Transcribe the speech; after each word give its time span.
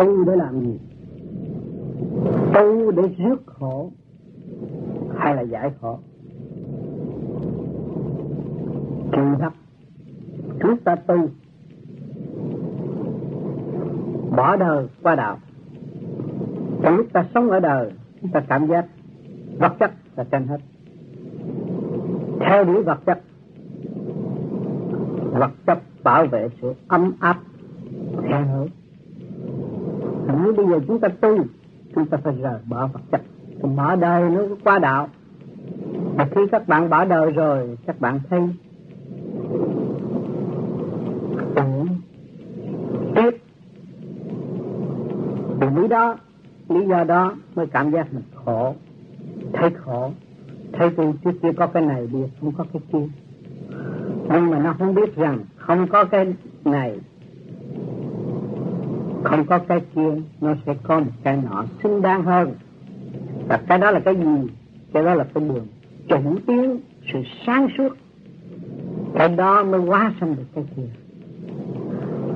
tu 0.00 0.24
để 0.24 0.36
làm 0.36 0.60
gì? 0.60 0.78
Tu 2.54 2.90
để 2.90 3.02
rước 3.18 3.42
khổ 3.46 3.90
hay 5.16 5.34
là 5.34 5.42
giải 5.42 5.70
khổ? 5.80 5.98
Kỳ 9.12 9.22
thật, 9.40 9.52
chúng 10.60 10.76
ta 10.76 10.96
tu, 10.96 11.16
bỏ 14.36 14.56
đời 14.56 14.86
qua 15.02 15.14
đạo. 15.14 15.38
Trong 16.82 16.96
lúc 16.96 17.06
ta 17.12 17.26
sống 17.34 17.50
ở 17.50 17.60
đời, 17.60 17.92
chúng 18.20 18.30
ta 18.30 18.40
cảm 18.48 18.66
giác 18.66 18.86
vật 19.58 19.72
chất 19.80 19.90
là 20.16 20.24
trên 20.24 20.46
hết. 20.46 20.58
Theo 22.40 22.64
đuổi 22.64 22.82
vật 22.82 22.98
chất 23.06 23.20
vật 25.32 25.50
chất 25.66 25.78
bảo 26.04 26.26
vệ 26.26 26.48
sự 26.62 26.74
ấm 26.88 27.12
áp 27.20 27.38
nếu 30.50 30.66
bây 30.66 30.66
giờ 30.66 30.84
chúng 30.86 31.00
ta 31.00 31.08
tu, 31.08 31.38
chúng 31.94 32.06
ta 32.06 32.18
phải 32.24 32.34
rời 32.42 32.60
bỏ 32.68 32.86
vật 32.86 33.00
chất. 33.10 33.20
Bỏ 33.76 33.96
đời 33.96 34.30
nó 34.30 34.42
qua 34.64 34.78
đạo. 34.78 35.08
Và 36.16 36.28
khi 36.30 36.40
các 36.52 36.68
bạn 36.68 36.90
bỏ 36.90 37.04
đời 37.04 37.30
rồi, 37.30 37.78
các 37.86 38.00
bạn 38.00 38.20
thấy 38.30 38.40
uổng 41.56 41.88
tiếc. 43.14 43.44
Vì 45.60 45.66
lý 45.76 45.88
đó 45.88 46.16
lý 46.68 46.86
do 46.86 47.04
đó 47.04 47.34
mới 47.54 47.66
cảm 47.66 47.90
giác 47.90 48.12
mình 48.12 48.24
khổ, 48.34 48.74
thấy 49.52 49.70
khổ. 49.70 50.10
Thấy 50.72 50.90
tôi 50.96 51.12
trước 51.24 51.32
kia 51.42 51.52
có 51.56 51.66
cái 51.66 51.82
này, 51.82 52.06
bây 52.12 52.30
không 52.40 52.52
có 52.52 52.64
cái 52.72 52.82
kia. 52.92 53.08
Nhưng 54.28 54.50
mà 54.50 54.58
nó 54.58 54.74
không 54.78 54.94
biết 54.94 55.16
rằng 55.16 55.38
không 55.56 55.86
có 55.88 56.04
cái 56.04 56.34
này 56.64 56.98
không 59.24 59.46
có 59.46 59.58
cái 59.58 59.80
kia, 59.94 60.10
nó 60.40 60.54
sẽ 60.66 60.74
có 60.82 61.00
một 61.00 61.10
cái 61.22 61.38
nọ 61.50 61.64
xứng 61.82 62.02
đáng 62.02 62.22
hơn. 62.22 62.54
Và 63.48 63.60
cái 63.68 63.78
đó 63.78 63.90
là 63.90 64.00
cái 64.00 64.16
gì? 64.16 64.48
Cái 64.92 65.04
đó 65.04 65.14
là 65.14 65.24
cái 65.34 65.44
đường 65.44 65.66
chuẩn 66.08 66.36
tiến, 66.46 66.78
sự 67.12 67.18
sáng 67.46 67.68
suốt. 67.78 67.88
Cái 69.14 69.28
đó 69.28 69.64
mới 69.64 69.80
qua 69.80 70.14
sanh 70.20 70.36
được 70.36 70.44
cái 70.54 70.64
kia. 70.76 70.82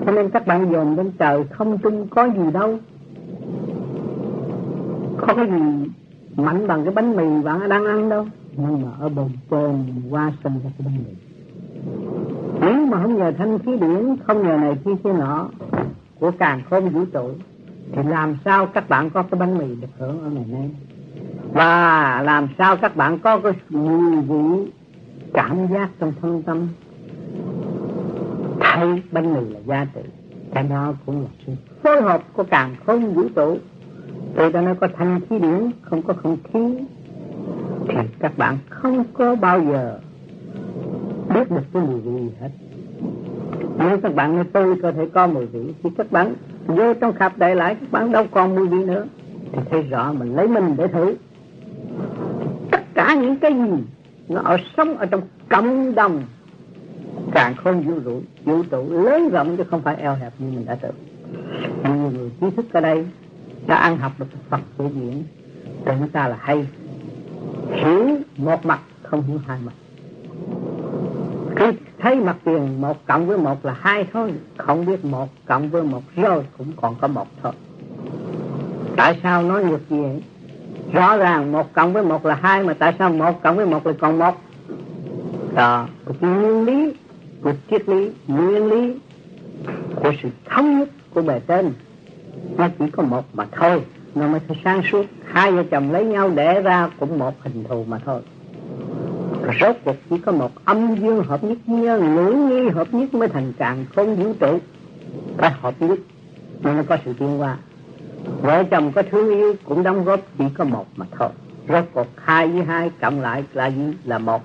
Cho 0.06 0.12
nên 0.12 0.30
các 0.30 0.46
bạn 0.46 0.72
dồn 0.72 0.96
đến 0.96 1.10
trời 1.18 1.44
không 1.44 1.78
trung 1.78 2.08
có 2.10 2.24
gì 2.24 2.50
đâu. 2.52 2.78
Có 5.18 5.34
cái 5.34 5.46
gì 5.46 5.90
mạnh 6.36 6.66
bằng 6.66 6.84
cái 6.84 6.94
bánh 6.94 7.16
mì 7.16 7.42
bạn 7.42 7.68
đang 7.68 7.84
ăn 7.84 8.08
đâu. 8.08 8.27
Nhưng 8.56 8.82
mà 8.82 8.88
ở 9.00 9.08
bồn 9.08 9.28
trên 9.50 9.84
qua 10.10 10.32
sanh 10.44 10.52
ra 10.64 10.70
cái 10.78 10.86
bánh 10.86 10.98
mì. 10.98 11.14
Nếu 12.60 12.86
mà 12.86 13.02
không 13.02 13.18
nhờ 13.18 13.32
thanh 13.38 13.58
khí 13.58 13.77
điển, 13.77 14.16
không 14.24 14.42
nhờ 14.42 14.56
này 14.56 14.77
kia 14.84 14.90
kia 15.05 15.12
nọ 15.12 15.48
của 16.20 16.30
càng 16.38 16.62
không 16.70 16.88
vũ 16.88 17.04
trụ, 17.04 17.30
thì 17.92 18.02
làm 18.08 18.36
sao 18.44 18.66
các 18.66 18.88
bạn 18.88 19.10
có 19.10 19.22
cái 19.22 19.40
bánh 19.40 19.58
mì 19.58 19.74
được 19.80 19.88
hưởng 19.98 20.22
ở 20.24 20.30
ngày 20.30 20.44
nay? 20.48 20.70
Và 21.52 22.22
làm 22.22 22.48
sao 22.58 22.76
các 22.76 22.96
bạn 22.96 23.18
có 23.18 23.38
cái 23.38 23.52
mùi 23.68 24.22
vị, 24.22 24.70
cảm 25.32 25.66
giác 25.72 25.90
trong 26.00 26.12
thân 26.22 26.42
tâm? 26.42 26.68
Thấy 28.60 29.02
bánh 29.12 29.34
mì 29.34 29.54
là 29.54 29.60
giá 29.66 29.86
trị, 29.94 30.00
cái 30.54 30.64
đó 30.64 30.94
cũng 31.06 31.20
là 31.20 31.28
sự 31.46 31.52
phối 31.82 32.02
hợp 32.02 32.22
của 32.32 32.44
càng 32.44 32.76
không 32.86 33.14
vũ 33.14 33.22
trụ. 33.36 33.58
Tôi 34.36 34.52
đã 34.52 34.60
nói 34.60 34.74
có 34.74 34.88
thanh 34.96 35.20
khí 35.20 35.38
điển, 35.38 35.70
không 35.82 36.02
có 36.02 36.14
không 36.22 36.36
khí, 36.52 36.78
thì 37.88 37.98
các 38.18 38.38
bạn 38.38 38.58
không 38.68 39.04
có 39.12 39.36
bao 39.36 39.60
giờ 39.64 40.00
biết 41.34 41.50
được 41.50 41.62
cái 41.72 41.82
mùi 41.82 42.00
vị 42.00 42.22
gì 42.22 42.30
hết 42.40 42.50
nếu 43.78 43.98
các 44.03 44.14
bạn 44.14 44.36
nói 44.36 44.44
tôi 44.53 44.77
có 44.83 44.92
thể 44.92 45.08
có 45.14 45.27
mùi 45.27 45.47
vị, 45.47 45.75
thì 45.83 45.91
các 45.98 46.12
bạn 46.12 46.34
vô 46.67 46.94
trong 46.94 47.12
khắp 47.12 47.39
đại 47.39 47.56
lại, 47.56 47.77
các 47.80 47.92
bạn 47.92 48.12
đâu 48.12 48.25
còn 48.30 48.55
mùi 48.55 48.69
vị 48.69 48.84
nữa. 48.84 49.05
Thì 49.53 49.58
thấy 49.70 49.83
rõ 49.83 50.12
mình 50.12 50.36
lấy 50.36 50.48
mình 50.48 50.75
để 50.78 50.86
thử. 50.86 51.14
Tất 52.70 52.80
cả 52.95 53.14
những 53.14 53.36
cái 53.36 53.52
gì 53.52 53.83
nó 54.29 54.40
ở 54.40 54.57
sống 54.77 54.96
ở 54.96 55.07
trong 55.07 55.20
cộng 55.48 55.95
đồng, 55.95 56.23
càng 57.33 57.55
không 57.57 57.83
vũ 57.83 58.01
trụ 58.05 58.23
vũ 58.45 58.63
trụ 58.63 58.86
lớn 58.90 59.29
rộng 59.29 59.57
chứ 59.57 59.64
không 59.70 59.83
phải 59.83 59.96
eo 59.96 60.14
hẹp 60.14 60.33
như 60.39 60.51
mình 60.51 60.67
đã 60.67 60.74
tưởng. 60.74 60.95
Nhiều 61.84 62.11
người 62.11 62.30
trí 62.40 62.51
thức 62.57 62.67
ở 62.73 62.80
đây 62.80 63.07
đã 63.67 63.77
ăn 63.77 63.96
học 63.96 64.13
được 64.18 64.27
Phật 64.48 64.61
của 64.77 64.89
diễn 64.95 65.23
chúng 65.86 66.08
ta 66.08 66.29
là 66.29 66.36
hay. 66.40 66.67
Hiểu 67.73 68.18
một 68.36 68.67
mặt, 68.67 68.80
không 69.02 69.23
hiểu 69.23 69.39
hai 69.46 69.58
mặt 69.64 69.73
cứ 71.56 71.72
thấy 71.98 72.16
mặt 72.16 72.36
tiền 72.44 72.80
một 72.80 73.06
cộng 73.06 73.26
với 73.26 73.38
một 73.38 73.64
là 73.64 73.76
hai 73.80 74.06
thôi, 74.12 74.32
không 74.56 74.86
biết 74.86 75.04
một 75.04 75.28
cộng 75.46 75.70
với 75.70 75.82
một 75.82 76.02
rồi 76.16 76.44
cũng 76.58 76.72
còn 76.76 76.94
có 77.00 77.08
một 77.08 77.26
thôi. 77.42 77.52
Tại 78.96 79.18
sao 79.22 79.42
nói 79.42 79.64
ngược 79.64 79.90
gì 79.90 80.00
vậy 80.00 80.22
rõ 80.92 81.16
ràng 81.16 81.52
một 81.52 81.72
cộng 81.72 81.92
với 81.92 82.02
một 82.02 82.26
là 82.26 82.34
hai 82.34 82.62
mà 82.62 82.74
tại 82.74 82.94
sao 82.98 83.10
một 83.10 83.42
cộng 83.42 83.56
với 83.56 83.66
một 83.66 83.86
là 83.86 83.92
còn 84.00 84.18
một? 84.18 84.34
Đó 85.54 85.86
của 86.04 86.14
nguyên 86.20 86.64
lý 86.64 86.92
của 87.42 87.52
triết 87.70 87.88
lý, 87.88 88.10
nguyên 88.26 88.66
lý 88.66 88.94
của 90.02 90.12
sự 90.22 90.28
thống 90.44 90.78
nhất 90.78 90.88
của 91.14 91.22
bề 91.22 91.40
trên. 91.40 91.72
Nó 92.56 92.68
chỉ 92.78 92.84
có 92.90 93.02
một 93.02 93.24
mà 93.32 93.46
thôi, 93.52 93.82
nó 94.14 94.28
mới 94.28 94.40
sáng 94.64 94.82
suốt. 94.92 95.06
Hai 95.24 95.52
vợ 95.52 95.62
chồng 95.70 95.92
lấy 95.92 96.04
nhau 96.04 96.30
để 96.34 96.60
ra 96.60 96.90
cũng 97.00 97.18
một 97.18 97.34
hình 97.42 97.64
thù 97.68 97.84
mà 97.88 97.98
thôi 98.04 98.20
rốt 99.60 99.77
cuộc 99.84 99.96
chỉ 100.10 100.18
có 100.18 100.32
một 100.32 100.50
âm 100.64 100.96
dương 100.96 101.24
hợp 101.24 101.44
nhất 101.44 101.58
nhân 101.66 102.14
ngữ 102.14 102.32
nghi 102.32 102.68
hợp 102.68 102.94
nhất 102.94 103.14
mới 103.14 103.28
thành 103.28 103.52
càng 103.58 103.84
không 103.94 104.16
vũ 104.16 104.32
trụ. 104.40 104.58
Phải 105.36 105.50
hợp 105.60 105.74
nhất 105.78 105.98
nên 106.62 106.77
nó 106.77 106.82
có 106.88 106.96
sự 107.05 107.12
tiến 107.18 107.38
hóa. 107.38 107.56
Vợ 108.42 108.64
chồng 108.70 108.92
có 108.92 109.02
thương 109.10 109.28
yêu 109.28 109.54
cũng 109.64 109.83
đóng 109.83 110.04
góp 110.04 110.20
chỉ 110.38 110.44
có 110.58 110.64
một 110.64 110.86
mà 110.96 111.06
thôi. 111.18 111.28
Rốt 111.68 111.84
cuộc 111.92 112.06
hai 112.16 112.48
với 112.48 112.64
hai, 112.64 112.90
cộng 113.00 113.20
lại 113.20 113.44
là 113.52 113.66
gì? 113.66 113.92
Là 114.04 114.18
một. 114.18 114.42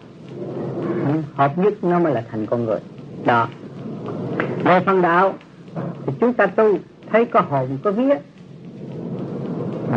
Ừ, 1.06 1.12
hợp 1.36 1.58
nhất 1.58 1.84
nó 1.84 2.00
mới 2.00 2.14
là 2.14 2.24
thành 2.32 2.46
con 2.46 2.66
người. 2.66 2.80
Đó. 3.26 3.48
Về 4.64 4.80
phần 4.86 5.02
đạo, 5.02 5.34
thì 6.06 6.14
chúng 6.20 6.34
ta 6.34 6.46
tu, 6.46 6.78
thấy 7.12 7.26
có 7.26 7.42
hồn, 7.42 7.78
có 7.84 7.92
vía 7.92 8.16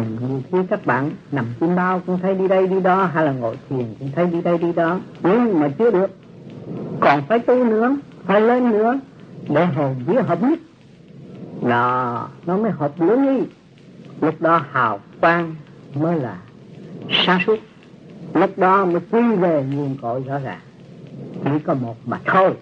nhiều 0.01 0.43
khi 0.53 0.59
các 0.71 0.87
bạn 0.87 1.11
nằm 1.33 1.47
trên 1.61 1.77
bao 1.77 2.01
cũng 2.07 2.19
thấy 2.23 2.35
đi 2.35 2.49
đây 2.49 2.67
đi 2.67 2.81
đó, 2.81 3.05
hay 3.05 3.25
là 3.25 3.33
ngồi 3.33 3.59
thiền 3.69 3.95
cũng 3.99 4.11
thấy 4.15 4.27
đi 4.27 4.43
đây 4.43 4.59
đi 4.59 4.73
đó. 4.73 5.01
Nhưng 5.23 5.61
mà 5.61 5.69
chưa 5.79 5.91
được. 5.91 6.11
Còn 7.01 7.23
phải 7.29 7.39
tu 7.39 7.65
nữa, 7.65 7.97
phải 8.25 8.41
lên 8.41 8.71
nữa, 8.71 8.99
để 9.49 9.67
hồn 9.67 9.95
vía 10.07 10.23
hợp 10.23 10.43
nhất. 10.43 10.59
Là 11.63 12.27
nó 12.47 12.57
mới 12.57 12.71
hợp 12.71 13.01
lưỡng 13.01 13.23
đi 13.23 13.47
lúc 14.21 14.41
đó 14.41 14.61
hào 14.73 15.01
quang 15.21 15.55
mới 15.95 16.21
là 16.21 16.37
sáng 17.11 17.41
suốt. 17.47 17.59
Lúc 18.35 18.59
đó 18.59 18.85
mới 18.85 19.01
quy 19.11 19.37
về 19.37 19.65
nguồn 19.73 19.97
cội 20.03 20.25
rõ 20.27 20.39
ràng. 20.39 20.61
Chỉ 21.45 21.51
có 21.65 21.75
một 21.75 21.97
mà 22.07 22.19
thôi 22.25 22.55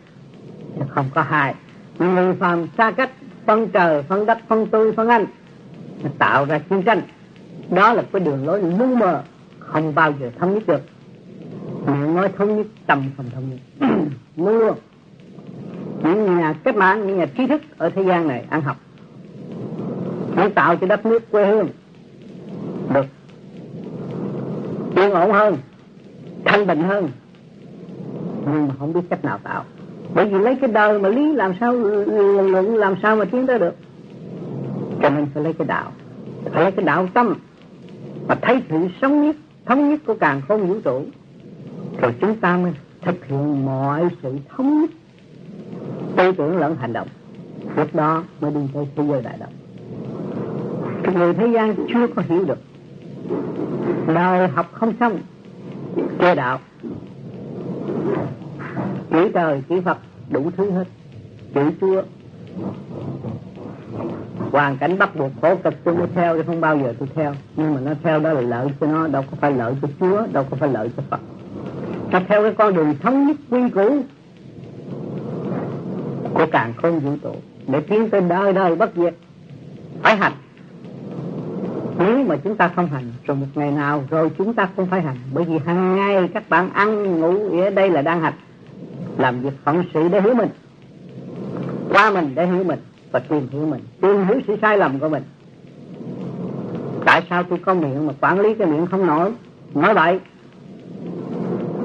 không 0.89 1.11
có 1.15 1.23
hai. 1.23 1.55
Người 1.99 2.35
phàm 2.35 2.67
xa 2.79 2.91
cách, 2.91 3.11
phân 3.47 3.69
trời, 3.69 4.03
phân 4.03 4.27
đất, 4.27 4.39
phân 4.49 4.67
tôi 4.67 4.93
phân 4.93 5.09
anh, 5.09 5.27
tạo 6.19 6.45
ra 6.45 6.59
chiến 6.59 6.83
tranh 6.83 7.01
đó 7.71 7.93
là 7.95 8.03
cái 8.13 8.21
đường 8.21 8.47
lối 8.47 8.63
lu 8.63 8.95
mờ 8.97 9.23
không 9.59 9.95
bao 9.95 10.13
giờ 10.21 10.31
thống 10.39 10.55
nhất 10.55 10.67
được. 10.67 10.81
Miệng 11.87 12.15
nói 12.15 12.29
thống 12.39 12.57
nhất 12.57 12.67
tâm 12.87 13.03
không 13.17 13.27
thống 13.31 13.45
nhất. 13.51 13.89
Luôn 14.37 14.59
luôn. 14.59 14.77
Những 16.03 16.39
nhà 16.39 16.55
cách 16.65 16.77
mạng 16.77 17.07
những 17.07 17.19
nhà 17.19 17.27
trí 17.27 17.47
thức 17.47 17.63
ở 17.79 17.91
thế 17.91 18.03
gian 18.03 18.29
này 18.29 18.45
ăn 18.51 18.61
học. 18.61 18.77
Muốn 20.37 20.51
tạo 20.51 20.77
cho 20.77 20.87
đất 20.87 21.07
nước 21.07 21.31
quê 21.31 21.47
hương 21.47 21.69
được 22.95 23.07
yên 24.97 25.11
ổn 25.11 25.33
hơn 25.33 25.57
thanh 26.45 26.67
bình 26.67 26.83
hơn. 26.83 27.09
Nhưng 28.45 28.69
mà 28.69 28.75
không 28.79 28.93
biết 28.93 29.01
cách 29.11 29.25
nào 29.25 29.39
tạo. 29.43 29.65
Bởi 30.15 30.27
vì 30.27 30.39
lấy 30.39 30.57
cái 30.61 30.71
đời 30.71 30.99
mà 30.99 31.09
lý 31.09 31.33
làm 31.33 31.55
sao 31.61 31.73
luận 31.73 32.77
làm 32.77 32.95
sao 33.03 33.17
mà 33.17 33.25
tiến 33.25 33.47
tới 33.47 33.59
được. 33.59 33.75
Cho 35.03 35.11
nên 35.11 35.27
phải 35.35 35.43
lấy 35.43 35.53
cái 35.53 35.67
đạo. 35.67 35.93
Phải 36.53 36.63
lấy 36.63 36.73
cái 36.73 36.85
đạo 36.85 37.09
tâm 37.15 37.35
mà 38.31 38.37
thấy 38.43 38.63
sự 38.71 38.77
sống 39.03 39.23
nhất, 39.23 39.37
thống 39.67 39.91
nhất 39.91 40.01
của 40.07 40.15
càng 40.21 40.41
không 40.49 40.67
vũ 40.67 40.81
trụ, 40.85 41.05
rồi 42.01 42.15
chúng 42.21 42.37
ta 42.37 42.57
mới 42.57 42.73
thực 43.03 43.27
hiện 43.27 43.67
mọi 43.67 44.09
sự 44.23 44.35
thống 44.49 44.81
nhất. 44.81 44.91
Tư 46.17 46.33
tưởng 46.33 46.59
lẫn 46.59 46.77
hành 46.77 46.93
động, 46.93 47.09
lúc 47.77 47.95
đó 47.95 48.25
mới 48.41 48.51
đi 48.51 48.61
tới 48.75 48.87
thế 48.97 49.03
giới 49.09 49.23
đại 49.23 49.37
động 49.41 49.53
cái 51.03 51.15
người 51.15 51.35
thế 51.35 51.47
gian 51.47 51.75
chưa 51.95 52.07
có 52.07 52.23
hiểu 52.29 52.45
được, 52.45 52.59
đời 54.07 54.49
học 54.49 54.67
không 54.73 54.93
xong 55.01 55.19
chơi 56.19 56.35
đạo 56.35 56.59
chỉ 59.11 59.19
trời 59.35 59.63
chỉ 59.69 59.81
phật, 59.81 59.99
đủ 60.31 60.51
thứ 60.57 60.71
hết. 60.71 60.85
Chữ 61.55 61.71
chúa 61.81 62.03
hoàn 64.53 64.77
cảnh 64.77 64.99
bắt 64.99 65.17
buộc 65.17 65.31
khổ 65.43 65.57
cực, 65.57 65.75
tôi 65.85 65.95
mới 65.95 66.07
theo 66.15 66.37
chứ 66.37 66.43
không 66.47 66.61
bao 66.61 66.79
giờ 66.79 66.95
tôi 66.99 67.09
theo. 67.15 67.35
Nhưng 67.57 67.75
mà 67.75 67.81
nó 67.81 67.93
theo 68.03 68.21
đó 68.21 68.33
là 68.33 68.41
lợi 68.41 68.69
cho 68.81 68.87
nó, 68.87 69.07
đâu 69.07 69.25
có 69.31 69.37
phải 69.41 69.53
lợi 69.53 69.75
cho 69.83 69.89
chúa, 70.01 70.27
đâu 70.33 70.47
có 70.51 70.57
phải 70.57 70.69
lợi 70.69 70.91
cho 70.97 71.03
phật. 71.11 71.21
Nó 72.11 72.21
theo 72.29 72.43
cái 72.43 72.53
con 72.59 72.75
đường 72.75 72.95
thống 73.03 73.27
nhất 73.27 73.37
quy 73.51 73.71
củ 73.71 74.03
của 76.35 76.47
càng 76.53 76.73
không 76.83 77.01
vũ 77.01 77.17
trụ. 77.23 77.35
Để 77.67 77.81
tiến 77.81 78.11
tới 78.11 78.21
đời 78.21 78.53
đời 78.53 78.77
bất 78.77 78.91
diệt, 78.97 79.15
phải 80.03 80.17
hành. 80.17 80.33
Nếu 81.99 82.25
mà 82.25 82.37
chúng 82.45 82.57
ta 82.57 82.69
không 82.77 82.87
hành, 82.87 83.13
rồi 83.27 83.37
một 83.37 83.47
ngày 83.55 83.71
nào 83.71 84.05
rồi 84.11 84.31
chúng 84.39 84.55
ta 84.55 84.69
cũng 84.77 84.87
phải 84.87 85.01
hành. 85.01 85.17
Bởi 85.35 85.45
vì 85.45 85.59
hàng 85.59 85.97
ngày 85.97 86.29
các 86.35 86.49
bạn 86.49 86.73
ăn, 86.73 87.21
ngủ 87.21 87.61
ở 87.61 87.71
đây 87.71 87.91
là 87.91 88.03
đang 88.03 88.21
hành. 88.21 88.35
Làm 89.19 89.41
việc 89.41 89.53
phận 89.65 89.85
sự 89.95 90.09
để 90.09 90.21
hiểu 90.21 90.35
mình, 90.35 90.49
qua 91.89 92.11
mình 92.11 92.35
để 92.35 92.47
hiểu 92.47 92.65
mình 92.65 92.79
và 93.13 93.21
tìm 93.21 93.49
hiểu 93.51 93.67
mình 93.67 93.81
tìm 94.01 94.27
hiểu 94.27 94.41
sự 94.47 94.57
sai 94.63 94.79
lầm 94.79 94.99
của 94.99 95.09
mình. 95.09 95.23
Tại 97.05 97.23
sao 97.31 97.43
tôi 97.43 97.59
có 97.59 97.75
miệng 97.75 98.07
mà 98.07 98.13
quản 98.21 98.41
lý 98.41 98.55
cái 98.55 98.67
miệng 98.67 98.87
không 98.87 99.07
nổi? 99.07 99.33
Nói 99.75 99.95
vậy 99.95 100.21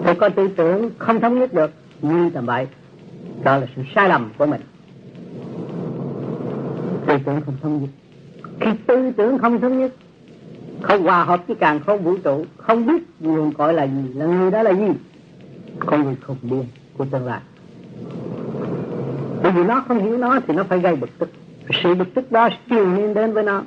tôi 0.06 0.16
có 0.16 0.30
tư 0.30 0.48
tưởng 0.48 0.90
không 0.98 1.20
thống 1.20 1.40
nhất 1.40 1.54
được 1.54 1.72
như 2.02 2.30
tầm 2.30 2.46
vậy. 2.46 2.68
Đó 3.44 3.58
là 3.58 3.68
sự 3.76 3.82
sai 3.96 4.10
lầm 4.10 4.30
của 4.38 4.46
mình. 4.46 4.62
Tư 7.08 7.18
tưởng 7.26 7.42
không 7.46 7.56
thống 7.62 7.82
nhất. 7.82 7.90
Khi 8.60 8.72
tư 8.88 9.12
tưởng 9.18 9.38
không 9.38 9.62
thống 9.62 9.80
nhất 9.80 9.92
không 10.82 11.04
hòa 11.04 11.24
hợp 11.24 11.48
với 11.48 11.56
càng 11.56 11.80
không 11.80 12.04
vũ 12.04 12.18
trụ 12.18 12.46
không 12.58 12.88
biết 12.88 13.04
nguồn 13.20 13.54
cội 13.54 13.74
là 13.74 13.84
gì 13.84 14.14
là 14.14 14.26
người 14.26 14.52
đó 14.52 14.64
là 14.64 14.72
gì 14.72 14.88
con 15.80 16.04
người 16.04 16.16
không 16.22 16.38
biết, 16.42 16.64
của 16.98 17.06
tương 17.06 17.26
lai 17.26 17.40
bởi 19.44 19.52
vì 19.52 19.64
nó 19.64 19.84
không 19.88 20.04
hiểu 20.04 20.18
nó 20.18 20.40
thì 20.48 20.54
nó 20.54 20.64
phải 20.64 20.80
gây 20.80 20.96
bực 20.96 21.20
tức. 21.20 21.30
Sự 21.84 21.96
bực 21.96 22.14
tức 22.14 22.32
đó 22.32 22.50
truyền 22.70 22.96
nên 22.96 23.14
đến 23.14 23.34
với 23.34 23.44
nó. 23.44 23.62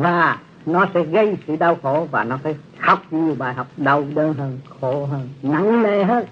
Và 0.00 0.38
nó 0.66 0.86
sẽ 0.94 1.02
gây 1.02 1.36
sự 1.46 1.56
đau 1.56 1.76
khổ 1.82 2.06
và 2.10 2.24
nó 2.24 2.38
phải 2.42 2.56
học 2.78 2.98
nhiều 3.10 3.34
bài 3.38 3.54
học 3.54 3.66
đau 3.76 4.04
đớn 4.14 4.34
hơn, 4.34 4.58
khổ 4.80 5.06
hơn, 5.06 5.28
nặng 5.42 5.82
nề 5.82 6.04
hơn. 6.04 6.24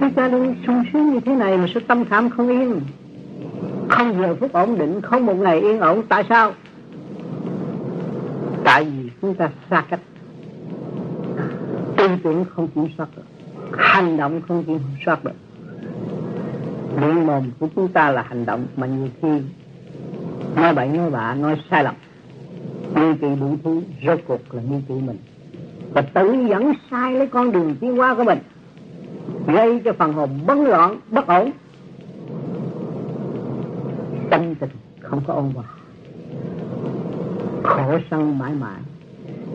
Khi 0.00 0.10
ta 0.10 0.28
đi 0.28 0.38
sung 0.66 0.84
sướng 0.92 1.12
như 1.12 1.20
thế 1.20 1.32
này 1.32 1.56
mà 1.56 1.66
sự 1.74 1.80
tâm 1.80 2.04
khảm 2.04 2.30
không 2.30 2.48
yên, 2.48 2.80
Không 3.88 4.22
giờ 4.22 4.36
phút 4.40 4.52
ổn 4.52 4.78
định, 4.78 5.00
Không 5.00 5.26
một 5.26 5.36
ngày 5.36 5.60
yên 5.60 5.80
ổn, 5.80 6.02
Tại 6.08 6.24
sao? 6.28 6.52
Tại 8.64 8.84
vì 8.84 9.10
chúng 9.22 9.34
ta 9.34 9.50
xa 9.70 9.84
cách. 9.90 10.00
Tư 11.96 12.08
tưởng 12.22 12.44
không 12.44 12.68
kiểm 12.68 12.86
soát 12.96 13.08
được. 13.16 13.22
Hành 13.78 14.16
động 14.16 14.40
không 14.48 14.64
kiểm 14.64 14.78
soát 15.04 15.24
được. 15.24 15.32
Miệng 17.00 17.26
mồm 17.26 17.50
của 17.58 17.68
chúng 17.76 17.88
ta 17.88 18.10
là 18.10 18.22
hành 18.22 18.46
động 18.46 18.66
Mà 18.76 18.86
nhiều 18.86 19.08
khi 19.22 19.42
Nói 20.56 20.74
bậy 20.74 20.88
nói 20.88 21.10
bạ, 21.10 21.34
nói 21.34 21.56
sai 21.70 21.84
lầm. 21.84 21.94
Nghi 22.94 23.18
kỳ 23.20 23.26
đủ 23.40 23.56
thứ 23.64 23.82
Rốt 24.06 24.20
cuộc 24.26 24.54
là 24.54 24.62
nghi 24.62 24.76
kỳ 24.88 24.94
mình. 24.94 25.16
Và 25.92 26.02
tự 26.02 26.46
dẫn 26.48 26.72
sai 26.90 27.12
lấy 27.12 27.26
con 27.26 27.52
đường 27.52 27.76
tiến 27.80 27.96
hóa 27.96 28.14
của 28.14 28.24
mình, 28.24 28.38
gây 29.46 29.80
cho 29.84 29.92
phần 29.92 30.12
hồn 30.12 30.30
bấn 30.46 30.64
loạn, 30.64 31.00
bất 31.10 31.26
ổn. 31.26 31.50
Tâm 34.30 34.54
tình 34.54 34.70
không 35.00 35.20
có 35.26 35.34
ôn 35.34 35.50
hòa. 35.54 35.64
Khổ 37.62 37.98
sân 38.10 38.38
mãi 38.38 38.52
mãi. 38.60 38.80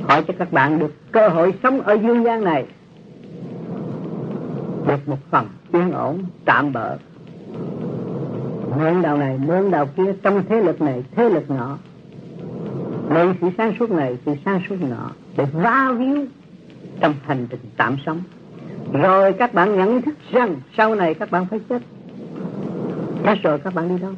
Hỏi 0.04 0.24
cho 0.28 0.34
các 0.40 0.52
bạn 0.52 0.80
được 0.80 1.12
cơ 1.12 1.30
hội 1.30 1.54
sống 1.64 1.82
ở 1.82 1.94
dương 1.94 2.24
gian 2.24 2.44
này 2.44 2.66
được 4.88 5.08
một 5.10 5.18
phần 5.32 5.48
yên 5.74 5.92
ổn, 5.92 6.24
tạm 6.46 6.74
bỡ 6.74 6.98
mượn 8.80 9.02
đạo 9.02 9.18
này, 9.18 9.38
mượn 9.38 9.72
đạo 9.72 9.86
kia, 9.98 10.14
trong 10.24 10.44
thế 10.50 10.62
lực 10.62 10.82
này, 10.82 11.04
thế 11.12 11.30
lực 11.30 11.52
nọ. 11.52 11.78
Mượn 13.10 13.36
sự 13.42 13.48
sáng 13.58 13.74
suốt 13.80 13.92
này 13.92 14.18
sự 14.26 14.34
sáng 14.46 14.62
suốt 14.70 14.76
nọ, 14.82 15.12
để 15.38 15.46
va 15.46 15.92
víu 15.98 16.26
trong 17.00 17.14
hành 17.26 17.48
trình 17.50 17.60
tạm 17.78 17.98
sống. 18.06 18.22
Rồi 18.94 19.34
các 19.34 19.54
bạn 19.54 19.78
nhận 19.78 20.02
thức 20.02 20.16
rằng 20.32 20.56
sau 20.78 20.96
này 20.96 21.14
các 21.14 21.32
bạn 21.32 21.46
phải 21.46 21.60
chết. 21.70 21.82
Chết 23.24 23.36
rồi, 23.44 23.60
các 23.60 23.74
bạn 23.74 23.90
đi 23.90 24.02
đâu? 24.02 24.14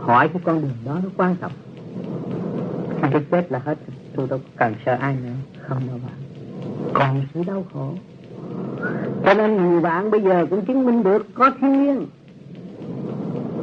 Hỏi 0.00 0.28
cái 0.28 0.42
con 0.44 0.62
đường 0.62 0.76
đó, 0.84 0.98
nó 1.02 1.10
quan 1.16 1.36
trọng. 1.40 1.52
Cái 3.02 3.22
chết 3.30 3.52
là 3.52 3.58
hết 3.58 3.78
tôi 4.16 4.26
đâu 4.28 4.40
cần 4.56 4.74
sợ 4.86 4.96
ai 5.00 5.16
nữa. 5.22 5.32
Không 5.68 5.88
đâu 5.88 5.98
bạn. 6.06 6.14
Còn 6.92 7.22
sự 7.34 7.42
đau 7.46 7.64
khổ 7.72 7.94
cho 9.24 9.34
nên 9.34 9.70
nhiều 9.70 9.80
bạn 9.80 10.10
bây 10.10 10.20
giờ 10.20 10.46
cũng 10.50 10.64
chứng 10.64 10.86
minh 10.86 11.02
được 11.02 11.26
có 11.34 11.50
thiên 11.60 11.86
liêng, 11.86 12.06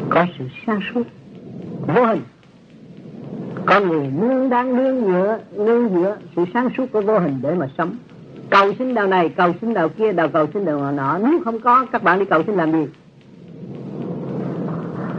có 0.10 0.26
sự 0.38 0.46
sáng 0.68 0.80
suốt, 0.94 1.04
vô 1.88 2.06
hình. 2.06 2.22
Con 3.66 3.88
người 3.88 4.08
nương 4.22 4.50
đang 4.50 4.76
nương 4.76 5.06
dựa 5.06 5.40
nương 5.52 5.90
dựa 5.90 6.18
sự 6.36 6.46
sáng 6.54 6.70
suốt 6.78 6.86
của 6.92 7.02
vô 7.02 7.20
hình 7.20 7.40
để 7.42 7.56
mà 7.56 7.70
sống. 7.78 7.96
Cầu 8.50 8.74
xin 8.80 8.94
đạo 8.94 9.08
này, 9.08 9.30
cầu 9.30 9.54
xin 9.62 9.74
đạo 9.74 9.90
kia 9.90 10.14
đạo 10.14 10.28
cầu 10.34 10.48
xin 10.54 10.66
đạo 10.66 10.92
nọ 10.92 11.18
nếu 11.18 11.40
không 11.46 11.60
có, 11.60 11.86
các 11.92 12.04
bạn 12.04 12.20
đi 12.20 12.26
cầu 12.26 12.44
xin 12.48 12.56
làm 12.56 12.72
gì? 12.72 12.88